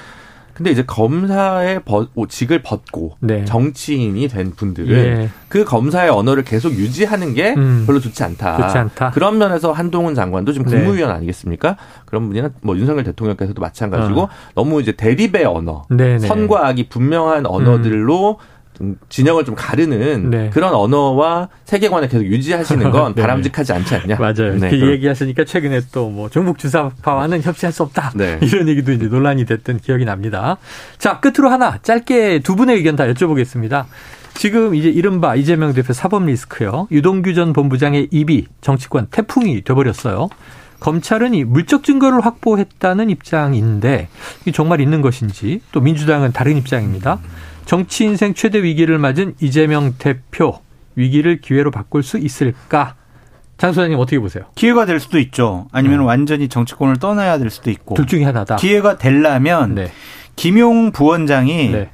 근데 0.54 0.70
이제 0.70 0.84
검사의 0.84 1.80
벗, 1.84 2.08
직을 2.28 2.62
벗고 2.62 3.16
네. 3.20 3.44
정치인이 3.44 4.28
된 4.28 4.52
분들은 4.52 4.96
예. 4.96 5.30
그 5.48 5.64
검사의 5.64 6.10
언어를 6.10 6.44
계속 6.44 6.72
유지하는 6.72 7.34
게 7.34 7.54
음. 7.54 7.84
별로 7.86 8.00
좋지 8.00 8.22
않다. 8.22 8.56
좋지 8.62 8.78
않다. 8.78 9.10
그런 9.10 9.38
면에서 9.38 9.72
한동훈 9.72 10.14
장관도 10.14 10.52
지금 10.52 10.66
네. 10.66 10.78
국무위원 10.78 11.10
네. 11.10 11.16
아니겠습니까? 11.16 11.76
그런 12.06 12.28
분이나 12.28 12.50
뭐 12.62 12.76
윤석열 12.76 13.02
대통령께서도 13.04 13.60
마찬가지고 13.60 14.22
어. 14.22 14.28
너무 14.54 14.80
이제 14.80 14.92
대립의 14.92 15.44
언어, 15.44 15.84
네네. 15.90 16.20
선과 16.20 16.68
악이 16.68 16.88
분명한 16.88 17.46
언어들로 17.46 18.38
음. 18.40 18.53
좀 18.76 18.96
진영을 19.08 19.44
좀 19.44 19.54
가르는 19.54 20.30
네. 20.30 20.50
그런 20.52 20.74
언어와 20.74 21.48
세계관을 21.64 22.08
계속 22.08 22.24
유지하시는 22.24 22.90
건 22.90 23.14
네. 23.16 23.22
바람직하지 23.22 23.72
않지 23.72 23.94
않냐. 23.94 24.16
맞아요. 24.16 24.56
네. 24.58 24.70
그 24.70 24.90
얘기하시니까 24.90 25.44
최근에 25.44 25.80
또 25.92 26.10
뭐 26.14 26.28
종북 26.28 26.58
주사파와는 26.58 27.42
협치할 27.42 27.72
수 27.72 27.82
없다. 27.82 28.12
네. 28.14 28.38
이런 28.42 28.68
얘기도 28.68 28.92
이제 28.92 29.06
논란이 29.06 29.44
됐던 29.46 29.78
기억이 29.78 30.04
납니다. 30.04 30.58
자, 30.98 31.18
끝으로 31.20 31.50
하나 31.50 31.78
짧게 31.82 32.40
두 32.40 32.54
분의 32.56 32.76
의견 32.76 32.94
다 32.96 33.04
여쭤보겠습니다. 33.04 33.86
지금 34.34 34.74
이제 34.74 34.88
이른바 34.88 35.34
이재명 35.36 35.72
대표 35.72 35.92
사법 35.92 36.24
리스크요. 36.26 36.88
유동규 36.90 37.34
전 37.34 37.52
본부장의 37.52 38.08
입이 38.10 38.46
정치권 38.60 39.06
태풍이 39.10 39.62
돼버렸어요. 39.62 40.28
검찰은 40.84 41.32
이 41.32 41.44
물적 41.44 41.82
증거를 41.82 42.20
확보했다는 42.20 43.08
입장인데 43.08 44.08
이게 44.42 44.52
정말 44.52 44.82
있는 44.82 45.00
것인지 45.00 45.62
또 45.72 45.80
민주당은 45.80 46.32
다른 46.32 46.58
입장입니다. 46.58 47.20
정치 47.64 48.04
인생 48.04 48.34
최대 48.34 48.62
위기를 48.62 48.98
맞은 48.98 49.34
이재명 49.40 49.94
대표 49.98 50.58
위기를 50.94 51.40
기회로 51.40 51.70
바꿀 51.70 52.02
수 52.02 52.18
있을까? 52.18 52.96
장 53.56 53.72
소장님 53.72 53.98
어떻게 53.98 54.18
보세요? 54.18 54.44
기회가 54.56 54.84
될 54.84 55.00
수도 55.00 55.18
있죠. 55.20 55.68
아니면 55.72 56.00
음. 56.00 56.04
완전히 56.04 56.48
정치권을 56.50 56.98
떠나야 56.98 57.38
될 57.38 57.48
수도 57.48 57.70
있고. 57.70 57.94
둘 57.94 58.06
중에 58.06 58.24
하나다. 58.24 58.56
기회가 58.56 58.98
되려면 58.98 59.74
네. 59.74 59.90
김용 60.36 60.92
부원장이 60.92 61.70
네. 61.70 61.90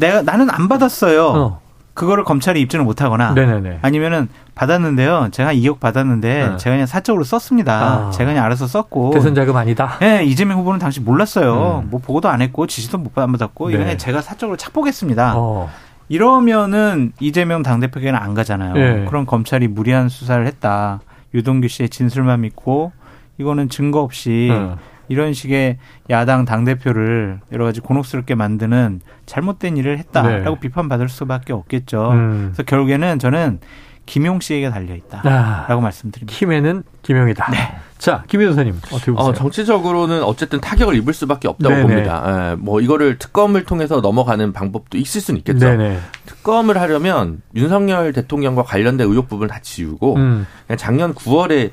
내가 0.00 0.22
나는 0.22 0.50
안 0.50 0.66
받았어요. 0.66 1.26
어. 1.28 1.59
그거를 2.00 2.24
검찰이 2.24 2.58
입증을 2.62 2.82
못하거나 2.86 3.34
네네네. 3.34 3.80
아니면은 3.82 4.28
받았는데요. 4.54 5.28
제가 5.32 5.52
2억 5.52 5.80
받았는데 5.80 6.28
네. 6.28 6.56
제가 6.56 6.74
그냥 6.74 6.86
사적으로 6.86 7.24
썼습니다. 7.24 8.06
아. 8.06 8.10
제가 8.10 8.30
그냥 8.30 8.42
알아서 8.46 8.66
썼고 8.66 9.10
대선 9.10 9.34
자금 9.34 9.54
아니다. 9.54 9.98
네, 10.00 10.24
이재명 10.24 10.58
후보는 10.60 10.78
당시 10.78 10.98
몰랐어요. 11.00 11.82
음. 11.84 11.90
뭐 11.90 12.00
보고도 12.00 12.30
안 12.30 12.40
했고 12.40 12.66
지시도 12.66 12.96
못 12.96 13.14
받았고 13.14 13.68
네. 13.68 13.74
이거 13.74 13.96
제가 13.98 14.22
사적으로 14.22 14.56
착복했습니다. 14.56 15.34
어. 15.36 15.68
이러면은 16.08 17.12
이재명 17.20 17.62
당대표에게는 17.62 18.18
안 18.18 18.32
가잖아요. 18.32 18.72
네. 18.72 19.04
그럼 19.04 19.26
검찰이 19.26 19.68
무리한 19.68 20.08
수사를 20.08 20.46
했다. 20.46 21.00
유동규 21.34 21.68
씨의 21.68 21.90
진술만 21.90 22.40
믿고 22.40 22.92
이거는 23.36 23.68
증거 23.68 24.00
없이 24.00 24.48
네. 24.50 24.70
이런 25.10 25.34
식의 25.34 25.76
야당 26.08 26.44
당대표를 26.44 27.40
여러 27.52 27.64
가지 27.64 27.80
곤혹스럽게 27.80 28.36
만드는 28.36 29.00
잘못된 29.26 29.76
일을 29.76 29.98
했다라고 29.98 30.54
네. 30.54 30.60
비판받을 30.60 31.08
수밖에 31.08 31.52
없겠죠. 31.52 32.12
음. 32.12 32.52
그래서 32.52 32.62
결국에는 32.62 33.18
저는 33.18 33.58
김용 34.06 34.40
씨에게 34.40 34.70
달려 34.70 34.94
있다라고 34.94 35.72
아, 35.72 35.80
말씀드립니다. 35.80 36.36
힘에는 36.36 36.84
김용이다. 37.02 37.50
네. 37.50 37.58
자, 37.98 38.22
김 38.28 38.40
변호사님 38.40 38.80
어떻게 38.92 39.12
보세요? 39.12 39.28
어, 39.28 39.34
정치적으로는 39.34 40.22
어쨌든 40.22 40.60
타격을 40.60 40.94
입을 40.96 41.12
수밖에 41.12 41.48
없다고 41.48 41.74
네네. 41.74 41.82
봅니다. 41.82 42.52
예, 42.52 42.54
뭐 42.54 42.80
이거를 42.80 43.18
특검을 43.18 43.64
통해서 43.64 44.00
넘어가는 44.00 44.52
방법도 44.52 44.96
있을 44.96 45.20
수는 45.20 45.38
있겠죠. 45.38 45.66
네네. 45.66 45.98
특검을 46.24 46.80
하려면 46.80 47.42
윤석열 47.54 48.12
대통령과 48.12 48.62
관련된 48.62 49.08
의혹 49.08 49.28
부분을 49.28 49.48
다 49.48 49.58
지우고 49.60 50.16
음. 50.16 50.46
그냥 50.66 50.78
작년 50.78 51.14
9월에 51.14 51.70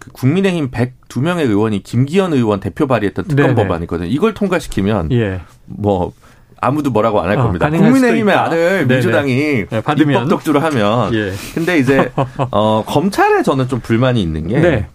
그 0.00 0.10
국민의힘 0.12 0.70
102명의 0.70 1.42
의원이 1.42 1.82
김기현 1.82 2.32
의원 2.32 2.58
대표 2.58 2.86
발의했던 2.86 3.26
특검 3.28 3.54
법안이거든요. 3.54 4.08
이걸 4.08 4.34
통과시키면 4.34 5.12
예. 5.12 5.40
뭐 5.66 6.12
아무도 6.60 6.90
뭐라고 6.90 7.20
안할 7.20 7.38
어, 7.38 7.42
겁니다. 7.44 7.70
국민의힘의 7.70 8.34
아들 8.34 8.86
민주당이 8.86 9.34
네, 9.34 9.66
입법 9.78 10.28
독주를 10.28 10.62
하면. 10.64 11.14
예. 11.14 11.32
근데 11.54 11.78
이제 11.78 12.10
어 12.50 12.82
검찰에 12.86 13.42
저는 13.42 13.68
좀 13.68 13.80
불만이 13.80 14.20
있는 14.20 14.48
게 14.48 14.58
네. 14.58 14.86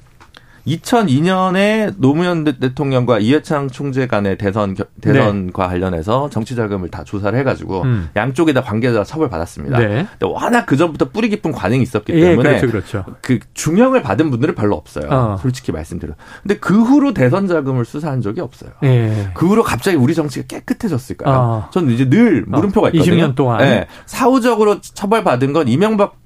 2002년에 0.68 1.94
노무현 1.98 2.44
대통령과 2.44 3.20
이해창 3.20 3.70
총재 3.70 4.08
간의 4.08 4.38
대선 4.38 4.76
대선과 5.02 5.64
네. 5.64 5.70
관련해서 5.70 6.30
정치 6.30 6.56
자금을 6.56 6.90
다 6.90 7.04
조사를 7.04 7.38
해가지고 7.40 7.84
음. 7.84 8.10
양쪽에 8.16 8.54
다 8.54 8.62
관계자 8.62 9.04
처벌 9.04 9.30
받았습니다. 9.30 9.78
네. 9.78 9.88
근데 9.88 10.26
워낙 10.26 10.66
그 10.66 10.76
전부터 10.76 11.10
뿌리 11.10 11.30
깊은 11.30 11.52
관행이 11.52 11.84
있었기 11.84 12.14
예, 12.14 12.22
때문에 12.22 12.56
예, 12.56 12.60
그렇죠, 12.60 12.72
그렇죠. 12.72 13.06
그 13.22 13.40
중형을 13.54 14.02
받은 14.02 14.32
분들은 14.32 14.56
별로 14.56 14.76
없어요. 14.76 15.08
어. 15.10 15.38
솔직히 15.42 15.72
말씀드려. 15.72 16.14
근데 16.42 16.58
그 16.58 16.82
후로 16.82 17.14
대선 17.14 17.48
자금을 17.48 17.86
수사한 17.86 18.22
적이 18.22 18.42
없어요. 18.42 18.72
예. 18.84 19.30
그 19.34 19.48
후로 19.48 19.64
갑자기 19.64 19.98
우리 19.98 20.16
정치가 20.16 20.46
깨끗해졌을까요? 20.48 21.36
어. 21.36 21.70
저는 21.72 21.92
이제 21.94 22.10
늘 22.10 22.44
물음표가 22.48 22.88
어, 22.88 22.92
있거든요. 22.92 23.28
20년 23.28 23.36
동안. 23.36 23.60
네. 23.60 23.88
사후적으로 24.06 24.82
처벌 24.82 25.24
받은 25.24 25.54
건 25.54 25.68
이명박 25.68 26.18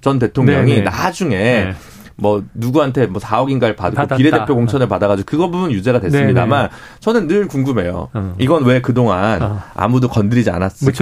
전 0.00 0.18
대통령이 0.18 0.74
네네. 0.74 0.82
나중에 0.82 1.36
네. 1.36 1.74
뭐 2.20 2.42
누구한테 2.54 3.06
뭐 3.06 3.20
4억인가를 3.20 3.76
받고 3.76 3.94
받았다. 3.96 4.16
비례대표 4.16 4.54
공천을 4.54 4.88
받아가지고 4.88 5.26
그거 5.26 5.50
부분 5.50 5.70
유죄가 5.70 6.00
됐습니다만 6.00 6.68
네네. 6.68 6.70
저는 7.00 7.28
늘 7.28 7.46
궁금해요. 7.48 8.08
음. 8.16 8.34
이건 8.38 8.64
왜 8.64 8.80
그동안 8.80 9.40
어. 9.42 9.62
아무도 9.74 10.08
건드리지 10.08 10.50
않았을까? 10.50 10.92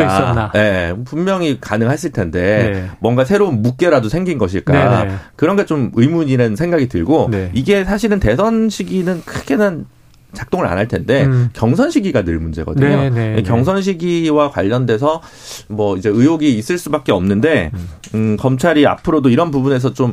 네, 0.52 0.94
분명히 1.05 1.59
가능했을 1.61 2.11
텐데 2.11 2.70
네. 2.72 2.90
뭔가 3.00 3.24
새로운 3.24 3.62
묵계라도 3.62 4.09
생긴 4.09 4.38
것일까? 4.38 4.72
네네. 4.72 5.14
그런 5.37 5.57
게 5.57 5.66
좀 5.66 5.90
의문이라는 5.94 6.55
생각이 6.55 6.88
들고 6.88 7.29
네. 7.31 7.50
이게 7.52 7.85
사실은 7.85 8.20
대선 8.20 8.68
시기는 8.70 9.22
크게는 9.24 9.87
작동을 10.33 10.66
안 10.66 10.76
할 10.79 10.87
텐데 10.87 11.24
음. 11.24 11.48
경선 11.55 11.90
시기가 11.90 12.22
늘 12.22 12.38
문제거든요. 12.38 12.87
네네, 12.87 13.11
네, 13.11 13.35
네. 13.37 13.42
경선 13.42 13.81
시기와 13.83 14.50
관련돼서 14.50 15.22
뭐 15.68 15.96
이제 15.96 16.09
의혹이 16.11 16.57
있을 16.59 16.76
수밖에 16.79 17.11
없는데 17.11 17.70
음, 17.74 17.88
음 18.14 18.37
검찰이 18.37 18.87
앞으로도 18.87 19.31
이런 19.31 19.50
부분에서 19.50 19.94
좀 19.94 20.12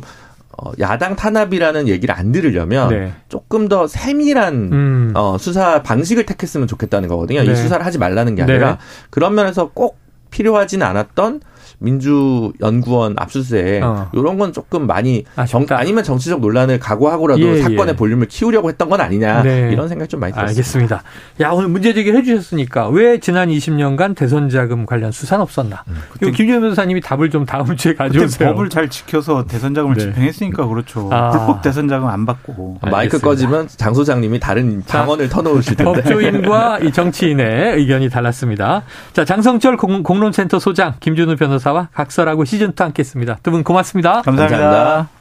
어, 0.56 0.72
야당 0.80 1.16
탄압이라는 1.16 1.88
얘기를 1.88 2.14
안 2.14 2.32
들으려면 2.32 2.88
네. 2.88 3.12
조금 3.28 3.68
더 3.68 3.86
세밀한 3.86 4.54
음. 4.72 5.12
어, 5.14 5.36
수사 5.38 5.82
방식을 5.82 6.26
택했으면 6.26 6.66
좋겠다는 6.66 7.08
거거든요. 7.08 7.42
네. 7.42 7.52
이 7.52 7.56
수사를 7.56 7.84
하지 7.84 7.98
말라는 7.98 8.34
게 8.34 8.42
아니라 8.42 8.72
네. 8.72 8.78
그런 9.10 9.34
면에서 9.34 9.70
꼭 9.72 9.98
필요하진 10.30 10.82
않았던 10.82 11.40
민주연구원 11.78 13.14
압수수색 13.18 13.82
어. 13.82 14.10
이런 14.12 14.38
건 14.38 14.52
조금 14.52 14.86
많이 14.86 15.24
정, 15.48 15.66
아니면 15.70 16.04
정치적 16.04 16.40
논란을 16.40 16.78
각오하고라도 16.78 17.40
예, 17.40 17.62
사건의 17.62 17.88
예. 17.88 17.96
볼륨을 17.96 18.28
키우려고 18.28 18.68
했던 18.68 18.88
건 18.88 19.00
아니냐 19.00 19.42
네. 19.42 19.70
이런 19.72 19.88
생각 19.88 20.08
좀 20.08 20.20
많이 20.20 20.32
들었습니다. 20.32 20.50
알겠습니다. 20.50 21.02
야 21.40 21.50
오늘 21.50 21.68
문제 21.68 21.92
제기를 21.92 22.18
해주셨으니까 22.20 22.88
왜 22.88 23.18
지난 23.18 23.48
20년간 23.48 24.16
대선 24.16 24.48
자금 24.48 24.86
관련 24.86 25.12
수사는 25.12 25.42
없었나? 25.42 25.84
음, 25.88 25.96
이 26.22 26.30
김준현 26.30 26.60
변호사님이 26.60 27.00
답을 27.00 27.30
좀 27.30 27.44
다음 27.44 27.76
주에 27.76 27.94
가져오세요. 27.94 28.50
법을 28.50 28.68
잘 28.68 28.88
지켜서 28.88 29.44
대선 29.46 29.74
자금을 29.74 29.96
네. 29.96 30.04
집행했으니까 30.04 30.66
그렇죠. 30.66 31.08
아. 31.12 31.30
불법 31.30 31.62
대선 31.62 31.88
자금 31.88 32.08
안 32.08 32.26
받고 32.26 32.78
알겠습니다. 32.82 32.90
마이크 32.90 33.18
꺼지면 33.20 33.68
장 33.68 33.94
소장님이 33.94 34.40
다른 34.40 34.82
방언을 34.86 35.28
터놓으실 35.28 35.76
텐데 35.76 36.02
법조인과 36.02 36.80
이 36.84 36.92
정치인의 36.92 37.76
의견이 37.78 38.10
달랐습니다. 38.10 38.82
자 39.12 39.24
장성철 39.24 39.76
공, 39.76 40.02
공론센터 40.02 40.58
소장 40.58 40.94
김준우 41.00 41.36
변호사와 41.54 41.88
각설하고 41.94 42.44
시즌2 42.44 42.78
함께했습니다. 42.78 43.38
두 43.42 43.50
분 43.50 43.62
고맙습니다 43.64 44.22
감사합니다. 44.22 44.48
감사합니다. 44.48 45.08